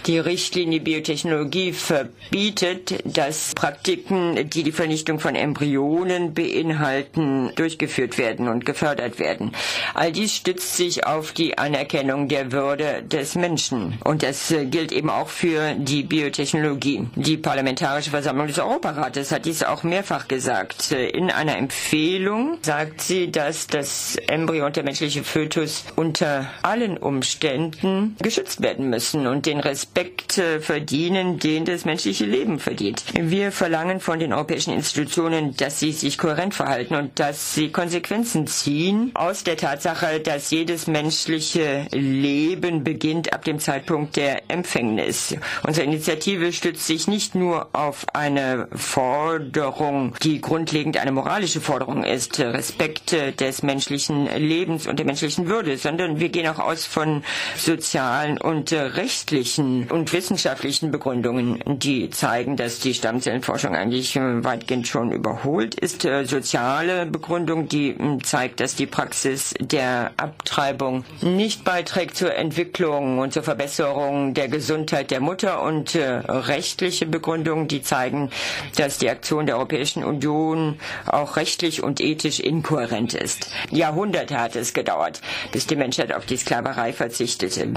Die 0.06 0.18
Richtlinie 0.18 0.80
Biotechnologie 0.80 1.72
verbietet, 1.72 3.04
dass 3.04 3.52
Praktiken, 3.54 4.50
die 4.50 4.64
die 4.64 4.72
Vernichtung 4.72 5.20
von 5.20 5.36
Embryonen 5.36 6.34
beinhalten, 6.34 7.52
durchgeführt 7.54 8.18
werden 8.18 8.48
und 8.48 8.66
gefördert 8.66 9.20
werden. 9.20 9.52
All 9.94 10.10
dies 10.10 10.34
stützt 10.34 10.76
sich 10.76 11.06
auf 11.06 11.30
die 11.30 11.56
Anerkennung 11.56 12.26
der 12.26 12.50
Würde 12.50 13.04
des 13.04 13.36
Menschen. 13.36 13.94
Und 14.02 14.24
das 14.24 14.52
gilt 14.70 14.90
eben 14.90 15.08
auch 15.08 15.28
für 15.28 15.74
die 15.78 16.02
Biotechnologie. 16.02 17.06
Die 17.14 17.36
Parlamentarische 17.36 18.10
Versammlung 18.10 18.48
des 18.48 18.58
Europarates 18.58 19.30
hat 19.30 19.44
dies 19.44 19.62
auch 19.62 19.84
mehrfach 19.84 20.26
gesagt. 20.26 20.90
In 20.90 21.30
einer 21.30 21.56
Empfehlung 21.56 22.58
sagt 22.62 23.02
sie, 23.02 23.30
dass 23.30 23.68
das 23.68 24.16
Embryo 24.32 24.64
und 24.64 24.76
der 24.76 24.82
menschliche 24.82 25.24
Fötus 25.24 25.84
unter 25.94 26.46
allen 26.62 26.96
Umständen 26.96 28.16
geschützt 28.22 28.62
werden 28.62 28.88
müssen 28.88 29.26
und 29.26 29.44
den 29.44 29.60
Respekt 29.60 30.38
äh, 30.38 30.58
verdienen, 30.58 31.38
den 31.38 31.66
das 31.66 31.84
menschliche 31.84 32.24
Leben 32.24 32.58
verdient. 32.58 33.04
Wir 33.12 33.52
verlangen 33.52 34.00
von 34.00 34.18
den 34.18 34.32
europäischen 34.32 34.72
Institutionen, 34.72 35.54
dass 35.58 35.80
sie 35.80 35.92
sich 35.92 36.16
kohärent 36.16 36.54
verhalten 36.54 36.94
und 36.94 37.20
dass 37.20 37.54
sie 37.54 37.68
Konsequenzen 37.70 38.46
ziehen 38.46 39.10
aus 39.12 39.44
der 39.44 39.58
Tatsache, 39.58 40.18
dass 40.20 40.50
jedes 40.50 40.86
menschliche 40.86 41.86
Leben 41.92 42.84
beginnt 42.84 43.34
ab 43.34 43.44
dem 43.44 43.58
Zeitpunkt 43.58 44.16
der 44.16 44.50
Empfängnis. 44.50 45.36
Unsere 45.66 45.86
Initiative 45.86 46.54
stützt 46.54 46.86
sich 46.86 47.06
nicht 47.06 47.34
nur 47.34 47.68
auf 47.74 48.06
eine 48.14 48.68
Forderung, 48.72 50.14
die 50.22 50.40
grundlegend 50.40 50.96
eine 50.96 51.12
moralische 51.12 51.60
Forderung 51.60 52.02
ist, 52.02 52.40
Respekt 52.40 53.12
des 53.38 53.62
menschlichen 53.62 54.21
Lebens 54.26 54.86
und 54.86 54.98
der 54.98 55.06
menschlichen 55.06 55.48
Würde, 55.48 55.76
sondern 55.76 56.20
wir 56.20 56.28
gehen 56.28 56.46
auch 56.48 56.58
aus 56.58 56.86
von 56.86 57.22
sozialen 57.56 58.38
und 58.38 58.72
rechtlichen 58.72 59.90
und 59.90 60.12
wissenschaftlichen 60.12 60.90
Begründungen, 60.90 61.60
die 61.66 62.10
zeigen, 62.10 62.56
dass 62.56 62.78
die 62.80 62.94
Stammzellenforschung 62.94 63.74
eigentlich 63.74 64.16
weitgehend 64.16 64.86
schon 64.88 65.12
überholt 65.12 65.74
ist. 65.74 66.04
Äh, 66.04 66.24
soziale 66.24 67.06
Begründung, 67.06 67.68
die 67.68 67.94
hm, 67.96 68.22
zeigt, 68.24 68.60
dass 68.60 68.74
die 68.74 68.86
Praxis 68.86 69.54
der 69.60 70.12
Abtreibung 70.16 71.04
nicht 71.20 71.64
beiträgt 71.64 72.16
zur 72.16 72.34
Entwicklung 72.34 73.18
und 73.18 73.32
zur 73.32 73.42
Verbesserung 73.42 74.34
der 74.34 74.48
Gesundheit 74.48 75.10
der 75.10 75.20
Mutter 75.20 75.62
und 75.62 75.94
äh, 75.94 76.04
rechtliche 76.28 77.06
Begründungen, 77.06 77.68
die 77.68 77.82
zeigen, 77.82 78.30
dass 78.76 78.98
die 78.98 79.10
Aktion 79.10 79.46
der 79.46 79.56
Europäischen 79.56 80.04
Union 80.04 80.78
auch 81.06 81.36
rechtlich 81.36 81.82
und 81.82 82.00
ethisch 82.00 82.40
inkohärent 82.40 83.14
ist. 83.14 83.50
Jahrhunderte 83.70 84.11
Jahrhunderte 84.12 84.38
hat 84.40 84.56
es 84.56 84.72
gedauert, 84.74 85.20
bis 85.52 85.66
die 85.66 85.76
Menschheit 85.76 86.12
auf 86.12 86.26
die 86.26 86.36
Sklaverei 86.36 86.92
verzichtete. 86.92 87.68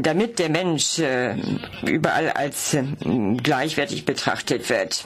Damit 0.00 0.38
der 0.38 0.48
Mensch 0.48 0.98
äh, 0.98 1.34
überall 1.84 2.30
als 2.30 2.74
äh, 2.74 2.84
gleichwertig 3.42 4.04
betrachtet 4.04 4.68
wird, 4.70 5.04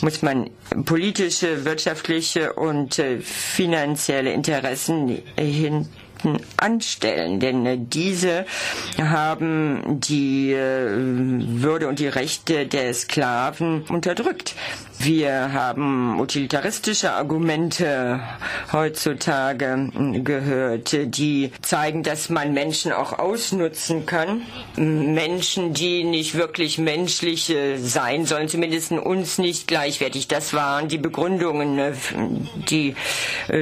muss 0.00 0.22
man 0.22 0.50
politische, 0.84 1.64
wirtschaftliche 1.64 2.52
und 2.54 2.98
äh, 2.98 3.18
finanzielle 3.20 4.32
Interessen 4.32 5.22
hin 5.38 5.88
Konflikten 6.24 6.38
anstellen, 6.56 7.40
denn 7.40 7.66
äh, 7.66 7.78
diese 7.78 8.46
haben 8.98 10.00
die 10.00 10.52
äh, 10.52 10.86
Würde 11.62 11.88
und 11.88 11.98
die 11.98 12.08
Rechte 12.08 12.66
der 12.66 12.94
Sklaven 12.94 13.82
unterdrückt. 13.88 14.54
Wir 14.98 15.52
haben 15.52 16.20
utilitaristische 16.20 17.12
Argumente 17.12 18.20
heutzutage 18.72 19.90
hm, 19.92 20.24
gehört, 20.24 20.96
die 21.16 21.50
zeigen, 21.62 22.02
dass 22.02 22.30
man 22.30 22.54
Menschen 22.54 22.92
auch 22.92 23.18
ausnutzen 23.18 24.06
kann. 24.06 24.42
Menschen, 24.76 25.74
die 25.74 26.04
nicht 26.04 26.36
wirklich 26.36 26.78
menschlich 26.78 27.52
sein 27.78 28.24
sollen, 28.24 28.48
zumindest 28.48 28.92
uns 28.92 29.38
nicht 29.38 29.66
gleichwertig. 29.66 30.28
Das 30.28 30.54
waren 30.54 30.88
die 30.88 30.98
Begründungen, 30.98 31.78
äh, 31.78 31.92
die 32.70 32.94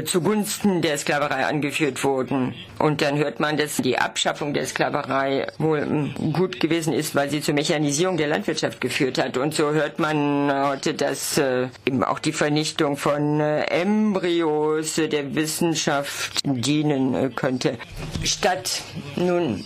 zugunsten 0.04 0.82
der 0.82 0.98
Sklaverei 0.98 1.46
angeführt 1.46 2.04
wurden. 2.04 2.51
Und 2.78 3.00
dann 3.00 3.18
hört 3.18 3.40
man, 3.40 3.56
dass 3.56 3.76
die 3.76 3.98
Abschaffung 3.98 4.54
der 4.54 4.66
Sklaverei 4.66 5.46
wohl 5.58 5.82
hm, 5.82 6.32
gut 6.32 6.60
gewesen 6.60 6.92
ist, 6.92 7.14
weil 7.14 7.30
sie 7.30 7.40
zur 7.40 7.54
Mechanisierung 7.54 8.16
der 8.16 8.28
Landwirtschaft 8.28 8.80
geführt 8.80 9.18
hat. 9.18 9.36
Und 9.36 9.54
so 9.54 9.70
hört 9.72 9.98
man 9.98 10.52
heute, 10.52 10.94
dass 10.94 11.38
äh, 11.38 11.68
eben 11.86 12.02
auch 12.04 12.18
die 12.18 12.32
Vernichtung 12.32 12.96
von 12.96 13.40
äh, 13.40 13.62
Embryos 13.64 14.96
der 14.96 15.34
Wissenschaft 15.34 16.40
dienen 16.44 17.14
äh, 17.14 17.30
könnte. 17.30 17.78
Statt 18.24 18.82
nun 19.16 19.64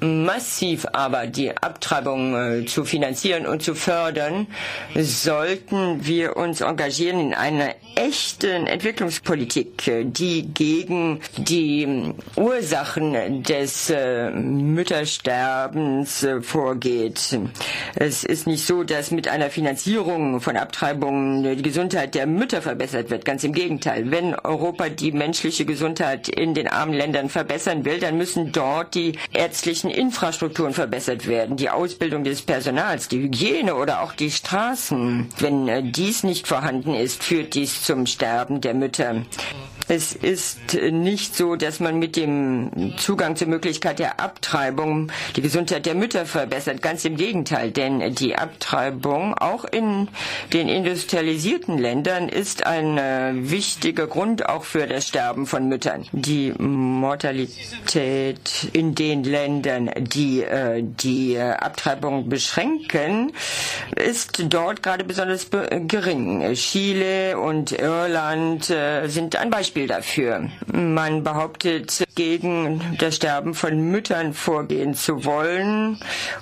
massiv 0.00 0.86
aber 0.92 1.26
die 1.26 1.56
Abtreibung 1.56 2.34
äh, 2.34 2.66
zu 2.66 2.84
finanzieren 2.84 3.46
und 3.46 3.62
zu 3.62 3.74
fördern, 3.74 4.46
sollten 4.94 6.06
wir 6.06 6.36
uns 6.36 6.60
engagieren 6.60 7.20
in 7.20 7.34
einer 7.34 7.74
echten 7.94 8.66
Entwicklungspolitik, 8.66 9.90
die 10.12 10.46
gegen 10.54 11.20
die 11.36 12.12
Ursachen 12.36 13.42
des 13.42 13.90
äh, 13.90 14.30
Müttersterbens 14.30 16.22
äh, 16.22 16.40
vorgeht. 16.40 17.38
Es 17.96 18.24
ist 18.24 18.46
nicht 18.46 18.64
so, 18.64 18.84
dass 18.84 19.10
mit 19.10 19.28
einer 19.28 19.50
Finanzierung 19.50 20.40
von 20.40 20.56
Abtreibungen 20.56 21.56
die 21.56 21.62
Gesundheit 21.62 22.14
der 22.14 22.26
Mütter 22.26 22.62
verbessert 22.62 23.10
wird. 23.10 23.24
Ganz 23.24 23.42
im 23.44 23.52
Gegenteil. 23.52 24.10
Wenn 24.10 24.34
Europa 24.34 24.88
die 24.88 25.12
menschliche 25.12 25.64
Gesundheit 25.64 26.28
in 26.28 26.54
den 26.54 26.68
armen 26.68 26.94
Ländern 26.94 27.28
verbessern 27.28 27.84
will, 27.84 27.98
dann 27.98 28.16
müssen 28.16 28.52
dort 28.52 28.94
die 28.94 29.18
ärztlichen 29.32 29.87
müssen 29.88 29.98
Infrastrukturen 29.98 30.72
verbessert 30.72 31.26
werden, 31.26 31.56
die 31.56 31.70
Ausbildung 31.70 32.24
des 32.24 32.42
Personals, 32.42 33.08
die 33.08 33.20
Hygiene 33.20 33.74
oder 33.74 34.02
auch 34.02 34.12
die 34.12 34.30
Straßen. 34.30 35.28
Wenn 35.38 35.68
äh, 35.68 35.82
dies 35.82 36.22
nicht 36.24 36.46
vorhanden 36.46 36.94
ist, 36.94 37.22
führt 37.22 37.54
dies 37.54 37.82
zum 37.82 38.06
Sterben 38.06 38.60
der 38.60 38.74
Mütter. 38.74 39.22
Es 39.88 40.12
ist 40.12 40.74
nicht 40.90 41.34
so, 41.34 41.56
dass 41.56 41.80
man 41.80 41.98
mit 41.98 42.14
dem 42.16 42.92
Zugang 42.98 43.36
zur 43.36 43.48
Möglichkeit 43.48 43.98
der 43.98 44.20
Abtreibung 44.20 45.10
die 45.34 45.40
Gesundheit 45.40 45.86
der 45.86 45.94
Mütter 45.94 46.26
verbessert. 46.26 46.82
Ganz 46.82 47.06
im 47.06 47.16
Gegenteil, 47.16 47.70
denn 47.70 48.14
die 48.14 48.36
Abtreibung 48.36 49.32
auch 49.32 49.64
in 49.64 50.08
den 50.52 50.68
industrialisierten 50.68 51.78
Ländern 51.78 52.28
ist 52.28 52.66
ein 52.66 52.98
äh, 52.98 53.32
wichtiger 53.34 54.06
Grund 54.06 54.46
auch 54.46 54.64
für 54.64 54.86
das 54.86 55.08
Sterben 55.08 55.46
von 55.46 55.68
Müttern. 55.68 56.04
Die 56.12 56.52
Mortalität 56.58 57.48
in 58.74 58.94
den 58.94 59.24
Ländern, 59.24 59.90
die 59.98 60.42
äh, 60.42 60.82
die 60.82 61.38
Abtreibung 61.38 62.28
beschränken, 62.28 63.32
ist 63.96 64.44
dort 64.52 64.82
gerade 64.82 65.04
besonders 65.04 65.48
gering. 65.50 66.52
Chile 66.52 67.38
und 67.38 67.72
Irland 67.72 68.68
äh, 68.68 69.08
sind 69.08 69.36
ein 69.36 69.48
Beispiel 69.48 69.77
Beispiel 69.78 69.86
dafür. 69.86 70.48
Man 70.72 71.22
behauptet, 71.22 72.04
gegen 72.16 72.80
das 72.98 73.14
Sterben 73.16 73.54
von 73.54 73.78
Müttern 73.92 74.34
vorgehen 74.34 74.94
zu 74.94 75.24
wollen 75.24 75.98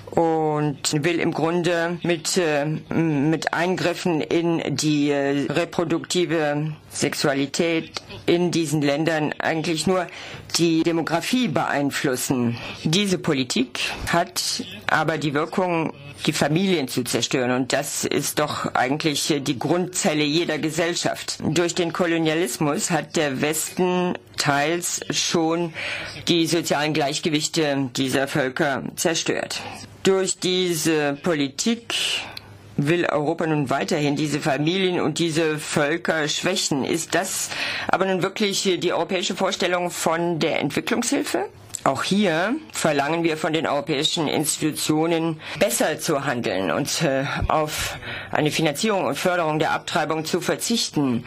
und 0.09 1.03
will 1.03 1.19
im 1.19 1.31
Grunde 1.33 1.99
mit, 2.01 2.37
äh, 2.37 2.65
mit 2.93 3.53
Eingriffen 3.53 4.21
in 4.21 4.75
die 4.75 5.11
äh, 5.11 5.45
reproduktive 5.51 6.73
Sexualität 6.89 8.01
in 8.25 8.49
diesen 8.49 8.81
Ländern 8.81 9.33
eigentlich 9.37 9.85
nur 9.85 10.07
die 10.57 10.81
Demografie 10.81 11.47
beeinflussen. 11.47 12.57
Diese 12.83 13.19
Politik 13.19 13.79
hat 14.11 14.63
aber 14.87 15.19
die 15.19 15.35
Wirkung 15.35 15.93
die 16.25 16.33
Familien 16.33 16.87
zu 16.87 17.03
zerstören. 17.03 17.51
Und 17.51 17.73
das 17.73 18.03
ist 18.05 18.39
doch 18.39 18.73
eigentlich 18.73 19.33
die 19.41 19.59
Grundzelle 19.59 20.23
jeder 20.23 20.57
Gesellschaft. 20.57 21.37
Durch 21.43 21.75
den 21.75 21.93
Kolonialismus 21.93 22.91
hat 22.91 23.15
der 23.15 23.41
Westen 23.41 24.17
teils 24.37 25.01
schon 25.11 25.73
die 26.27 26.45
sozialen 26.47 26.93
Gleichgewichte 26.93 27.89
dieser 27.95 28.27
Völker 28.27 28.83
zerstört. 28.95 29.61
Durch 30.03 30.37
diese 30.39 31.17
Politik 31.23 31.93
will 32.77 33.05
Europa 33.05 33.45
nun 33.47 33.69
weiterhin 33.69 34.15
diese 34.15 34.39
Familien 34.39 35.01
und 35.01 35.19
diese 35.19 35.57
Völker 35.57 36.27
schwächen. 36.27 36.85
Ist 36.85 37.15
das 37.15 37.49
aber 37.87 38.05
nun 38.05 38.21
wirklich 38.21 38.63
die 38.79 38.93
europäische 38.93 39.35
Vorstellung 39.35 39.89
von 39.89 40.39
der 40.39 40.59
Entwicklungshilfe? 40.59 41.45
Auch 41.83 42.03
hier 42.03 42.55
verlangen 42.73 43.23
wir 43.23 43.37
von 43.37 43.53
den 43.53 43.65
europäischen 43.65 44.27
Institutionen, 44.27 45.39
besser 45.59 45.99
zu 45.99 46.25
handeln 46.25 46.69
und 46.71 47.01
äh, 47.01 47.23
auf 47.47 47.97
eine 48.31 48.51
Finanzierung 48.51 49.05
und 49.05 49.15
Förderung 49.15 49.57
der 49.59 49.71
Abtreibung 49.71 50.25
zu 50.25 50.41
verzichten 50.41 51.25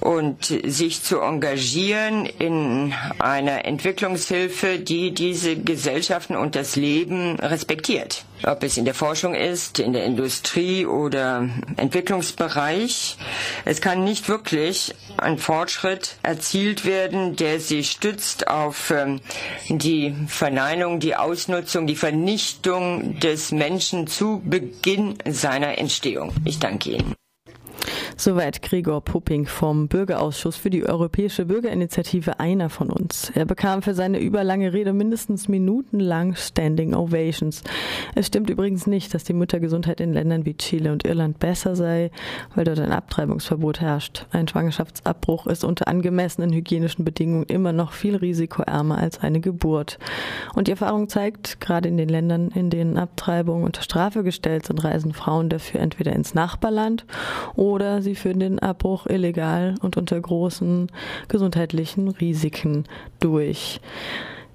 und 0.00 0.44
sich 0.64 1.02
zu 1.02 1.20
engagieren 1.20 2.24
in 2.26 2.94
einer 3.18 3.64
Entwicklungshilfe, 3.66 4.78
die 4.78 5.12
diese 5.12 5.56
Gesellschaften 5.56 6.36
und 6.36 6.54
das 6.54 6.76
Leben 6.76 7.36
respektiert. 7.40 8.24
Ob 8.44 8.62
es 8.62 8.76
in 8.76 8.84
der 8.84 8.94
Forschung 8.94 9.34
ist, 9.34 9.78
in 9.78 9.92
der 9.92 10.04
Industrie 10.04 10.86
oder 10.86 11.48
Entwicklungsbereich. 11.76 13.16
Es 13.64 13.80
kann 13.80 14.04
nicht 14.04 14.28
wirklich 14.28 14.94
ein 15.16 15.38
Fortschritt 15.38 16.16
erzielt 16.22 16.84
werden, 16.84 17.36
der 17.36 17.60
sich 17.60 17.90
stützt 17.90 18.48
auf 18.48 18.90
ähm, 18.90 19.20
die 19.68 19.88
die 19.88 20.14
Verneinung, 20.28 21.00
die 21.00 21.16
Ausnutzung, 21.16 21.86
die 21.86 21.96
Vernichtung 21.96 23.18
des 23.20 23.52
Menschen 23.52 24.06
zu 24.06 24.42
Beginn 24.44 25.16
seiner 25.26 25.78
Entstehung. 25.78 26.32
Ich 26.44 26.58
danke 26.58 26.90
Ihnen. 26.90 27.14
Soweit 28.20 28.62
Gregor 28.62 29.00
Pupping 29.00 29.46
vom 29.46 29.86
Bürgerausschuss 29.86 30.56
für 30.56 30.70
die 30.70 30.84
Europäische 30.84 31.44
Bürgerinitiative 31.44 32.40
Einer 32.40 32.68
von 32.68 32.90
uns. 32.90 33.30
Er 33.32 33.44
bekam 33.44 33.80
für 33.80 33.94
seine 33.94 34.18
überlange 34.18 34.72
Rede 34.72 34.92
mindestens 34.92 35.46
minutenlang 35.46 36.34
Standing 36.34 36.96
Ovations. 36.96 37.62
Es 38.16 38.26
stimmt 38.26 38.50
übrigens 38.50 38.88
nicht, 38.88 39.14
dass 39.14 39.22
die 39.22 39.34
Muttergesundheit 39.34 40.00
in 40.00 40.12
Ländern 40.12 40.44
wie 40.44 40.54
Chile 40.54 40.90
und 40.90 41.06
Irland 41.06 41.38
besser 41.38 41.76
sei, 41.76 42.10
weil 42.56 42.64
dort 42.64 42.80
ein 42.80 42.90
Abtreibungsverbot 42.90 43.80
herrscht. 43.80 44.26
Ein 44.32 44.48
Schwangerschaftsabbruch 44.48 45.46
ist 45.46 45.62
unter 45.62 45.86
angemessenen 45.86 46.52
hygienischen 46.52 47.04
Bedingungen 47.04 47.44
immer 47.44 47.72
noch 47.72 47.92
viel 47.92 48.16
risikoärmer 48.16 48.98
als 48.98 49.20
eine 49.20 49.38
Geburt. 49.38 50.00
Und 50.56 50.66
die 50.66 50.72
Erfahrung 50.72 51.08
zeigt, 51.08 51.60
gerade 51.60 51.88
in 51.88 51.96
den 51.96 52.08
Ländern, 52.08 52.48
in 52.48 52.68
denen 52.68 52.98
Abtreibungen 52.98 53.62
unter 53.62 53.82
Strafe 53.82 54.24
gestellt 54.24 54.66
sind, 54.66 54.82
reisen 54.82 55.12
Frauen 55.12 55.48
dafür 55.50 55.78
entweder 55.78 56.12
ins 56.14 56.34
Nachbarland 56.34 57.06
oder 57.54 58.02
sie 58.02 58.07
führen 58.14 58.40
den 58.40 58.58
Abbruch 58.58 59.06
illegal 59.06 59.74
und 59.82 59.96
unter 59.96 60.20
großen 60.20 60.90
gesundheitlichen 61.28 62.08
Risiken 62.08 62.84
durch. 63.20 63.80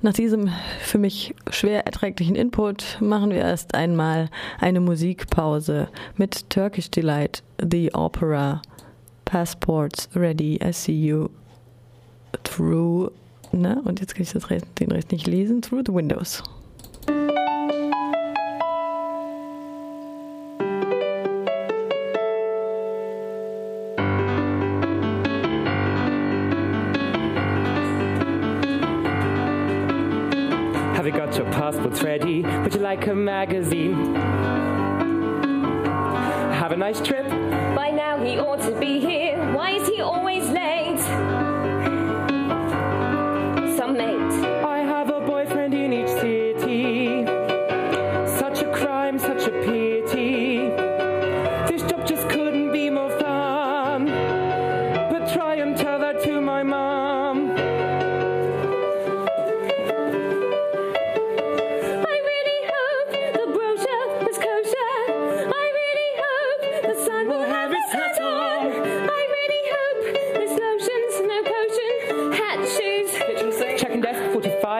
Nach 0.01 0.13
diesem 0.13 0.49
für 0.81 0.97
mich 0.97 1.33
schwer 1.49 1.85
erträglichen 1.85 2.35
Input 2.35 2.97
machen 2.99 3.31
wir 3.31 3.37
erst 3.37 3.73
einmal 3.73 4.29
eine 4.59 4.81
Musikpause 4.81 5.87
mit 6.17 6.49
Turkish 6.49 6.91
Delight, 6.91 7.41
The 7.57 7.93
Opera, 7.93 8.61
Passports 9.23 10.09
Ready, 10.13 10.59
I 10.61 10.73
See 10.73 11.07
You 11.07 11.29
Through, 12.43 13.11
ne? 13.53 13.81
Und 13.85 14.01
jetzt 14.01 14.15
kann 14.15 14.23
ich 14.23 14.33
das 14.33 14.45
den 14.79 14.91
Rest 14.91 15.13
nicht 15.13 15.25
lesen, 15.25 15.61
Through 15.61 15.83
the 15.87 15.93
Windows. 15.93 16.43
Passport's 31.83 32.03
ready. 32.03 32.41
Would 32.41 32.73
you 32.73 32.79
like 32.79 33.07
a 33.07 33.15
magazine? 33.15 34.15
Have 36.55 36.71
a 36.71 36.77
nice 36.77 37.01
trip. 37.01 37.27
By 37.75 37.91
now 37.91 38.23
he 38.23 38.39
ought 38.39 38.61
to 38.61 38.79
be 38.79 38.99
here. 38.99 39.37
Why 39.53 39.71
is 39.71 39.87
he 39.87 39.99
always 39.99 40.49
late? 40.49 40.72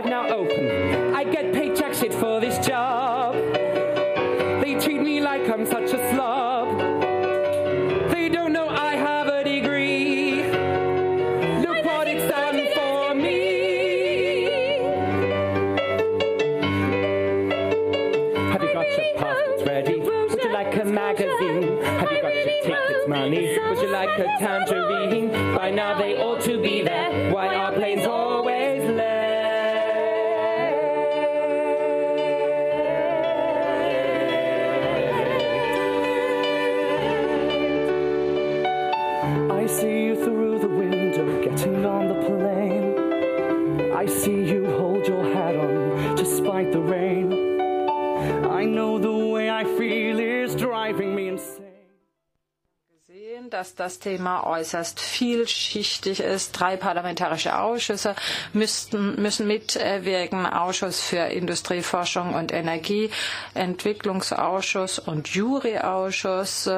45 0.01 0.09
now 0.09 0.27
opened. 0.33 1.15
I 1.15 1.23
get 1.23 1.53
jack 1.75 1.93
shit 1.93 2.13
for 2.13 2.39
this 2.39 2.57
job. 2.65 3.35
They 4.61 4.75
treat 4.79 5.01
me 5.01 5.21
like 5.21 5.47
I'm 5.47 5.67
such 5.67 5.93
a 5.93 6.11
slob. 6.11 6.22
Dass 53.75 53.93
das 53.93 53.99
Thema 53.99 54.45
äußerst 54.45 54.99
vielschichtig 54.99 56.19
ist. 56.19 56.51
Drei 56.53 56.77
parlamentarische 56.77 57.57
Ausschüsse 57.59 58.15
müssten, 58.53 59.21
müssen 59.21 59.47
mitwirken. 59.47 60.45
Ausschuss 60.45 60.99
für 61.01 61.17
Industrie, 61.31 61.81
Forschung 61.81 62.33
und 62.33 62.51
Energie, 62.53 63.09
Entwicklungsausschuss 63.53 64.99
und 64.99 65.27
Juryausschuss. 65.29 66.69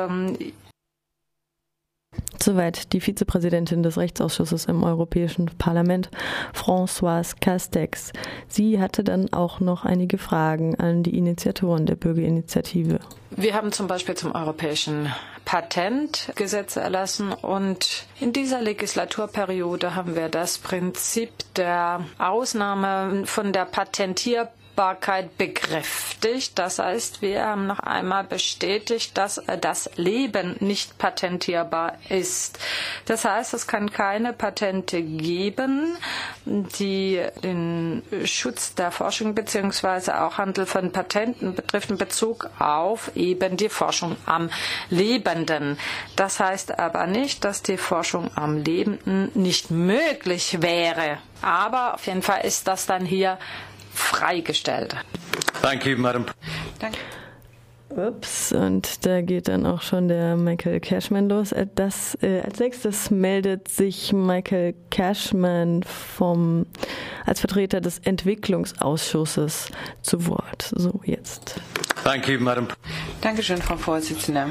Soweit 2.41 2.93
die 2.93 3.01
Vizepräsidentin 3.01 3.81
des 3.81 3.97
Rechtsausschusses 3.97 4.65
im 4.65 4.83
Europäischen 4.83 5.45
Parlament, 5.57 6.09
Françoise 6.53 7.35
Castex. 7.39 8.11
Sie 8.47 8.79
hatte 8.79 9.03
dann 9.03 9.33
auch 9.33 9.59
noch 9.59 9.85
einige 9.85 10.17
Fragen 10.17 10.75
an 10.75 11.01
die 11.01 11.17
Initiatoren 11.17 11.85
der 11.85 11.95
Bürgerinitiative. 11.95 12.99
Wir 13.31 13.53
haben 13.53 13.71
zum 13.71 13.87
Beispiel 13.87 14.15
zum 14.15 14.35
europäischen 14.35 15.11
Patent 15.45 16.31
Gesetze 16.35 16.81
erlassen 16.81 17.31
und 17.31 18.05
in 18.19 18.33
dieser 18.33 18.61
Legislaturperiode 18.61 19.95
haben 19.95 20.15
wir 20.15 20.29
das 20.29 20.57
Prinzip 20.57 21.31
der 21.55 22.01
Ausnahme 22.17 23.23
von 23.25 23.53
der 23.53 23.65
Patentierbarkeit 23.65 24.64
Verfügbarkeit 24.75 25.37
bekräftigt. 25.37 26.59
Das 26.59 26.79
heißt, 26.79 27.21
wir 27.21 27.45
haben 27.45 27.67
noch 27.67 27.79
einmal 27.79 28.25
bestätigt, 28.25 29.17
dass 29.17 29.41
das 29.61 29.89
Leben 29.95 30.57
nicht 30.59 30.97
patentierbar 30.97 31.93
ist. 32.09 32.59
Das 33.05 33.23
heißt, 33.25 33.53
es 33.53 33.67
kann 33.67 33.91
keine 33.91 34.33
Patente 34.33 35.01
geben, 35.01 35.97
die 36.45 37.23
den 37.43 38.03
Schutz 38.25 38.75
der 38.75 38.91
Forschung 38.91 39.33
bzw. 39.33 40.11
auch 40.11 40.37
Handel 40.37 40.65
von 40.65 40.91
Patenten 40.91 41.55
betrifft 41.55 41.89
in 41.89 41.97
Bezug 41.97 42.49
auf 42.59 43.11
eben 43.15 43.55
die 43.57 43.69
Forschung 43.69 44.17
am 44.25 44.49
Lebenden. 44.89 45.77
Das 46.17 46.39
heißt 46.39 46.77
aber 46.79 47.07
nicht, 47.07 47.45
dass 47.45 47.61
die 47.63 47.77
Forschung 47.77 48.29
am 48.35 48.57
Lebenden 48.57 49.31
nicht 49.35 49.71
möglich 49.71 50.61
wäre. 50.61 51.17
Aber 51.41 51.93
auf 51.93 52.05
jeden 52.07 52.21
Fall 52.23 52.41
ist 52.45 52.67
das 52.67 52.85
dann 52.85 53.05
hier 53.05 53.37
freigestellt. 53.95 54.95
Thank 55.61 55.85
you, 55.85 55.97
Madam. 55.97 56.25
Danke. 56.79 56.97
Ups, 57.89 58.51
und 58.51 59.05
da 59.05 59.21
geht 59.21 59.47
dann 59.47 59.65
auch 59.65 59.81
schon 59.81 60.07
der 60.07 60.35
Michael 60.35 60.79
Cashman 60.79 61.29
los. 61.29 61.51
Äh, 61.51 61.67
das, 61.75 62.17
äh, 62.21 62.41
als 62.41 62.59
nächstes 62.59 63.09
meldet 63.09 63.69
sich 63.69 64.11
Michael 64.11 64.75
Cashman 64.89 65.83
vom, 65.83 66.65
als 67.25 67.39
Vertreter 67.39 67.79
des 67.79 67.99
Entwicklungsausschusses 67.99 69.69
zu 70.01 70.27
Wort. 70.27 70.73
So, 70.75 70.99
jetzt. 71.05 71.61
Thank 72.03 72.27
you, 72.27 72.39
Madam. 72.39 72.67
Dankeschön, 73.21 73.61
Frau 73.61 73.77
Vorsitzende. 73.77 74.45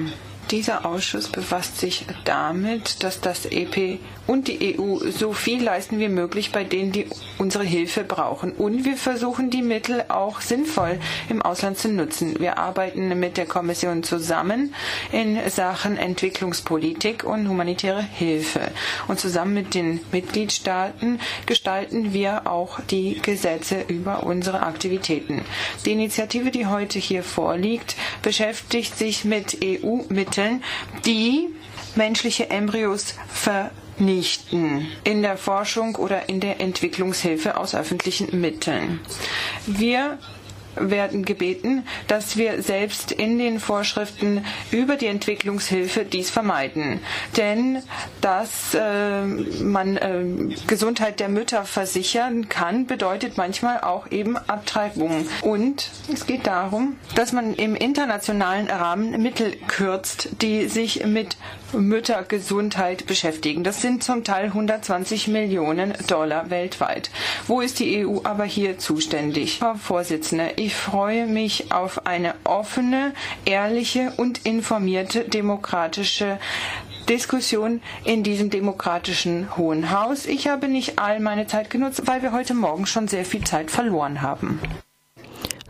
Dieser 0.51 0.85
Ausschuss 0.87 1.29
befasst 1.29 1.79
sich 1.79 2.05
damit, 2.25 3.03
dass 3.03 3.21
das 3.21 3.47
EP 3.47 3.99
und 4.27 4.49
die 4.49 4.79
EU 4.79 4.99
so 5.11 5.33
viel 5.33 5.63
leisten 5.63 5.99
wie 5.99 6.09
möglich 6.09 6.53
bei 6.53 6.65
denen, 6.65 6.93
die 6.93 7.07
unsere 7.39 7.65
Hilfe 7.65 8.05
brauchen. 8.05 8.53
Und 8.53 8.85
wir 8.85 8.97
versuchen, 8.97 9.51
die 9.51 9.63
Mittel 9.63 10.05
auch 10.09 10.41
sinnvoll 10.41 10.99
im 11.29 11.43
Ausland 11.43 11.79
zu 11.79 11.89
nutzen. 11.89 12.39
Wir 12.41 12.59
arbeiten 12.59 13.19
mit 13.19 13.37
der 13.37 13.47
Kommission 13.47 14.03
zusammen 14.03 14.75
in 15.13 15.39
Sachen 15.51 15.97
Entwicklungspolitik 15.97 17.25
und 17.25 17.49
humanitäre 17.49 18.03
Hilfe. 18.03 18.61
Und 19.09 19.21
zusammen 19.21 19.55
mit 19.55 19.75
den 19.75 20.01
Mitgliedstaaten 20.13 21.21
gestalten 21.47 22.13
wir 22.13 22.47
auch 22.47 22.81
die 22.81 23.21
Gesetze 23.21 23.83
über 23.89 24.23
unsere 24.25 24.63
Aktivitäten. 24.63 25.43
Die 25.85 25.93
Initiative, 25.93 26.51
die 26.51 26.67
heute 26.67 26.99
hier 26.99 27.23
vorliegt, 27.23 27.95
beschäftigt 28.23 28.97
sich 28.97 29.25
mit 29.25 29.59
EU-Mitteln, 29.63 30.35
die 31.05 31.49
menschliche 31.95 32.51
Embryos 32.51 33.15
vernichten 33.29 34.87
in 35.05 35.23
der 35.23 35.37
Forschung 35.37 35.97
oder 35.97 36.29
in 36.29 36.41
der 36.41 36.61
Entwicklungshilfe 36.61 37.57
aus 37.57 37.75
öffentlichen 37.75 38.41
Mitteln. 38.41 39.01
Wir 39.67 40.19
werden 40.77 41.25
gebeten, 41.25 41.85
dass 42.09 42.37
wir 42.37 42.63
selbst 42.63 43.13
in 43.13 43.39
den 43.39 43.61
Vorschriften 43.61 44.45
über 44.71 44.97
die 44.97 45.07
Entwicklungshilfe 45.07 46.05
dies 46.05 46.31
vermeiden. 46.31 47.01
Denn 47.37 47.83
dass 48.21 48.75
äh, 48.75 49.25
man 49.25 49.97
äh, 49.97 50.55
Gesundheit 50.67 51.21
der 51.21 51.29
Mütter 51.29 51.65
versichern 51.65 52.49
kann, 52.49 52.87
bedeutet 52.87 53.37
manchmal 53.37 53.81
auch 53.81 54.11
eben 54.11 54.37
Abtreibung. 54.37 55.27
Und 55.43 55.91
es 56.13 56.27
geht 56.27 56.47
darum, 56.47 56.97
dass 57.15 57.33
man 57.33 57.55
im 57.55 57.75
internationalen 57.75 58.69
Rahmen 58.69 59.23
Mittel 59.23 59.53
kürzt, 59.69 60.29
die 60.43 60.69
sich 60.69 61.05
mit 61.07 61.37
Müttergesundheit 61.81 63.07
beschäftigen. 63.07 63.65
Das 63.65 63.81
sind 63.83 64.03
zum 64.03 64.25
Teil 64.25 64.47
120 64.47 65.29
Millionen 65.29 65.95
Dollar 66.07 66.51
weltweit. 66.51 67.11
Wo 67.47 67.61
ist 67.61 67.79
die 67.81 68.07
EU 68.07 68.21
aber 68.25 68.45
hier 68.45 68.79
zuständig? 68.79 69.59
Frau 69.59 69.75
Vorsitzende, 69.75 70.53
ich 70.57 70.75
freue 70.75 71.27
mich 71.27 71.73
auf 71.73 72.07
eine 72.07 72.35
offene, 72.45 73.13
ehrliche 73.45 74.13
und 74.17 74.47
informierte 74.47 75.25
demokratische 75.25 76.39
Diskussion 77.09 77.81
in 78.05 78.23
diesem 78.23 78.51
demokratischen 78.51 79.57
Hohen 79.57 79.91
Haus. 79.91 80.27
Ich 80.27 80.49
habe 80.49 80.69
nicht 80.69 80.99
all 80.99 81.21
meine 81.21 81.47
Zeit 81.47 81.71
genutzt, 81.71 82.03
weil 82.07 82.23
wir 82.23 82.33
heute 82.33 82.55
Morgen 82.55 82.87
schon 82.87 83.09
sehr 83.09 83.25
viel 83.25 83.45
Zeit 83.45 83.71
verloren 83.71 84.23
haben. 84.23 84.61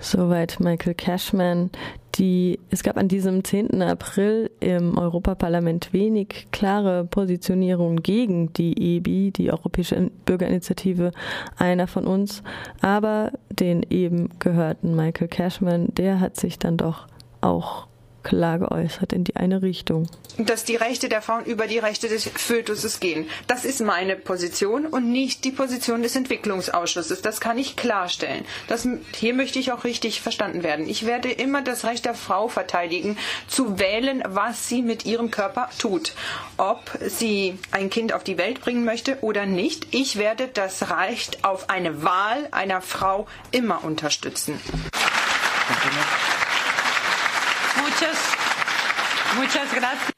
Soweit 0.01 0.61
Michael 0.61 0.95
Cashman. 0.95 1.71
Die, 2.19 2.61
es 2.71 2.85
gab 2.85 2.97
an 2.97 3.09
diesem 3.09 3.43
10. 3.43 3.83
April 3.83 4.51
im 4.61 4.97
Europaparlament 4.97 5.93
wenig 5.93 6.47
klare 6.53 7.05
Positionierungen 7.05 8.03
gegen 8.03 8.53
die 8.53 8.97
EBI, 8.97 9.33
die 9.33 9.51
Europäische 9.51 10.11
Bürgerinitiative, 10.25 11.11
einer 11.57 11.89
von 11.89 12.07
uns. 12.07 12.43
Aber 12.81 13.33
den 13.51 13.85
eben 13.91 14.29
gehörten 14.39 14.95
Michael 14.95 15.29
Cashman, 15.29 15.89
der 15.95 16.21
hat 16.21 16.37
sich 16.37 16.59
dann 16.59 16.77
doch 16.77 17.09
auch 17.41 17.89
klar 18.25 18.59
geäußert 18.59 19.13
in 19.13 19.23
die 19.23 19.37
eine 19.37 19.63
Richtung. 19.63 20.09
Dass 20.39 20.65
die 20.65 20.75
Rechte 20.75 21.09
der 21.09 21.23
Frauen 21.23 21.45
über 21.45 21.67
die 21.67 21.79
Rechte 21.79 22.09
des 22.09 22.25
Fötuses 22.25 22.99
gehen. 22.99 23.29
Das 23.47 23.65
ist 23.65 23.81
meine 23.81 24.17
Position 24.17 24.87
und 24.87 25.13
nicht 25.13 25.45
die 25.45 25.53
Position 25.53 26.03
des 26.03 26.17
Entwicklungsausschusses. 26.17 27.23
Das 27.23 27.41
kann 27.41 27.59
ich 27.59 27.77
klarstellen. 27.77 28.45
Das, 28.67 28.89
hier 29.15 29.35
möchte 29.35 29.59
ich 29.59 29.71
auch 29.71 29.85
richtig 29.85 30.21
verstanden 30.21 30.65
werden. 30.65 30.89
Ich 30.89 31.07
werde 31.07 31.31
immer 31.31 31.63
das 31.63 31.85
Recht 31.85 32.05
der 32.05 32.15
Frau 32.15 32.49
verteidigen, 32.49 33.17
zu 33.47 33.79
wählen, 33.79 34.23
was 34.27 34.69
sie 34.69 34.83
mit 34.83 35.07
ihrem 35.07 35.31
Körper 35.31 35.69
tut. 35.79 36.15
Ob 36.57 36.91
sie 37.01 37.59
ein 37.71 37.91
Kind 37.91 38.13
auf 38.13 38.25
die 38.25 38.39
Welt 38.39 38.61
bringen 38.61 38.85
möchte 38.85 39.19
oder 39.21 39.47
nicht. 39.47 39.89
Ich 39.93 40.17
werde 40.17 40.49
das 40.49 40.91
Recht 40.91 41.45
auf 41.45 41.71
eine 41.71 42.03
Wahl 42.03 42.49
einer 42.51 42.81
Frau 42.81 43.27
immer 43.53 43.85
unterstützen. 43.85 44.59
Muchas, 47.95 48.37
muchas 49.37 49.73
gracias. 49.73 50.13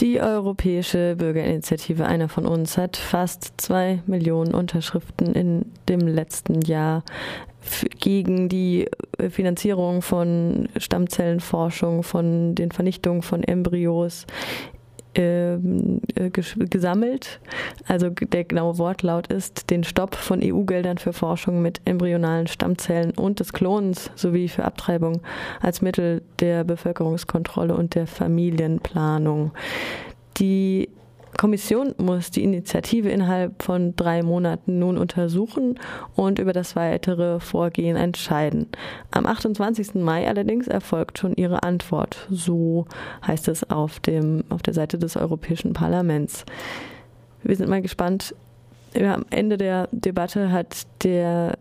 Die 0.00 0.20
Europäische 0.20 1.14
Bürgerinitiative 1.16 2.04
Einer 2.04 2.28
von 2.28 2.44
uns 2.44 2.76
hat 2.76 2.96
fast 2.96 3.52
zwei 3.56 4.02
Millionen 4.06 4.52
Unterschriften 4.52 5.32
in 5.34 5.72
dem 5.88 6.00
letzten 6.00 6.60
Jahr 6.62 7.04
gegen 8.00 8.48
die 8.48 8.88
Finanzierung 9.30 10.02
von 10.02 10.68
Stammzellenforschung, 10.76 12.02
von 12.02 12.56
den 12.56 12.72
Vernichtungen 12.72 13.22
von 13.22 13.44
Embryos 13.44 14.24
äh, 14.24 14.75
gesammelt. 15.16 17.40
Also 17.86 18.10
der 18.10 18.44
genaue 18.44 18.78
Wortlaut 18.78 19.28
ist 19.28 19.70
den 19.70 19.84
Stopp 19.84 20.14
von 20.14 20.40
EU-Geldern 20.42 20.98
für 20.98 21.12
Forschung 21.12 21.62
mit 21.62 21.80
embryonalen 21.84 22.46
Stammzellen 22.46 23.12
und 23.12 23.40
des 23.40 23.52
Klonens 23.52 24.10
sowie 24.14 24.48
für 24.48 24.64
Abtreibung 24.64 25.20
als 25.60 25.82
Mittel 25.82 26.22
der 26.40 26.64
Bevölkerungskontrolle 26.64 27.74
und 27.74 27.94
der 27.94 28.06
Familienplanung. 28.06 29.52
Die 30.38 30.88
Kommission 31.36 31.94
muss 31.98 32.30
die 32.30 32.42
Initiative 32.42 33.08
innerhalb 33.08 33.62
von 33.62 33.94
drei 33.96 34.22
Monaten 34.22 34.78
nun 34.78 34.96
untersuchen 34.96 35.78
und 36.14 36.38
über 36.38 36.52
das 36.52 36.76
weitere 36.76 37.40
Vorgehen 37.40 37.96
entscheiden. 37.96 38.68
Am 39.10 39.26
28. 39.26 39.94
Mai 39.94 40.26
allerdings 40.28 40.66
erfolgt 40.66 41.18
schon 41.18 41.34
ihre 41.34 41.62
Antwort. 41.62 42.26
So 42.30 42.86
heißt 43.26 43.48
es 43.48 43.68
auf, 43.70 44.00
dem, 44.00 44.44
auf 44.48 44.62
der 44.62 44.74
Seite 44.74 44.98
des 44.98 45.16
Europäischen 45.16 45.72
Parlaments. 45.72 46.44
Wir 47.42 47.56
sind 47.56 47.68
mal 47.68 47.82
gespannt. 47.82 48.34
Am 48.94 49.26
Ende 49.30 49.58
der 49.58 49.88
Debatte 49.92 50.50
hat 50.50 50.86
der 51.04 51.58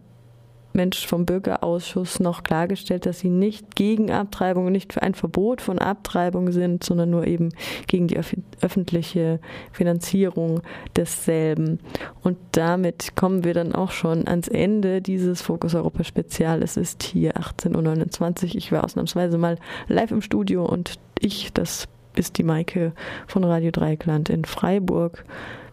Mensch 0.75 1.07
vom 1.07 1.25
Bürgerausschuss 1.25 2.19
noch 2.19 2.43
klargestellt, 2.43 3.05
dass 3.05 3.19
sie 3.19 3.29
nicht 3.29 3.75
gegen 3.75 4.11
Abtreibung, 4.11 4.71
nicht 4.71 4.93
für 4.93 5.01
ein 5.01 5.15
Verbot 5.15 5.61
von 5.61 5.79
Abtreibung 5.79 6.51
sind, 6.51 6.83
sondern 6.83 7.09
nur 7.09 7.25
eben 7.25 7.49
gegen 7.87 8.07
die 8.07 8.19
öffentliche 8.61 9.39
Finanzierung 9.71 10.61
desselben. 10.95 11.79
Und 12.21 12.37
damit 12.51 13.15
kommen 13.15 13.43
wir 13.43 13.53
dann 13.53 13.73
auch 13.73 13.91
schon 13.91 14.27
ans 14.27 14.47
Ende 14.47 15.01
dieses 15.01 15.41
Fokus 15.41 15.73
Europa 15.73 16.03
Spezial. 16.03 16.61
Es 16.61 16.77
ist 16.77 17.03
hier 17.03 17.35
18.29 17.37 18.43
Uhr. 18.43 18.55
Ich 18.55 18.71
war 18.71 18.83
ausnahmsweise 18.83 19.37
mal 19.37 19.57
live 19.87 20.11
im 20.11 20.21
Studio 20.21 20.65
und 20.65 20.99
ich, 21.19 21.51
das 21.53 21.87
ist 22.15 22.37
die 22.37 22.43
Maike 22.43 22.93
von 23.27 23.43
Radio 23.43 23.71
Dreieckland 23.71 24.29
in 24.29 24.45
Freiburg. 24.45 25.25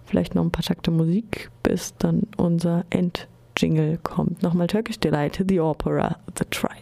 Vielleicht 0.04 0.34
noch 0.34 0.42
ein 0.42 0.50
paar 0.50 0.64
Takte 0.64 0.90
Musik, 0.90 1.50
bis 1.62 1.94
dann 1.96 2.22
unser 2.36 2.84
Endjingle 3.62 3.98
kommt. 3.98 4.42
Nochmal 4.42 4.66
Turkish 4.66 4.98
Delight, 4.98 5.44
The 5.48 5.61
Opera, 5.61 6.16
The 6.37 6.44
Trial. 6.51 6.72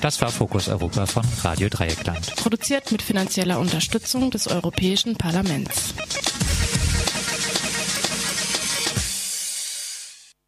Das 0.00 0.20
war 0.20 0.30
Fokus 0.30 0.68
Europa 0.68 1.06
von 1.06 1.22
Radio 1.42 1.70
Dreieckland. 1.70 2.36
Produziert 2.36 2.92
mit 2.92 3.00
finanzieller 3.00 3.58
Unterstützung 3.58 4.30
des 4.30 4.48
Europäischen 4.48 5.16
Parlaments. 5.16 5.94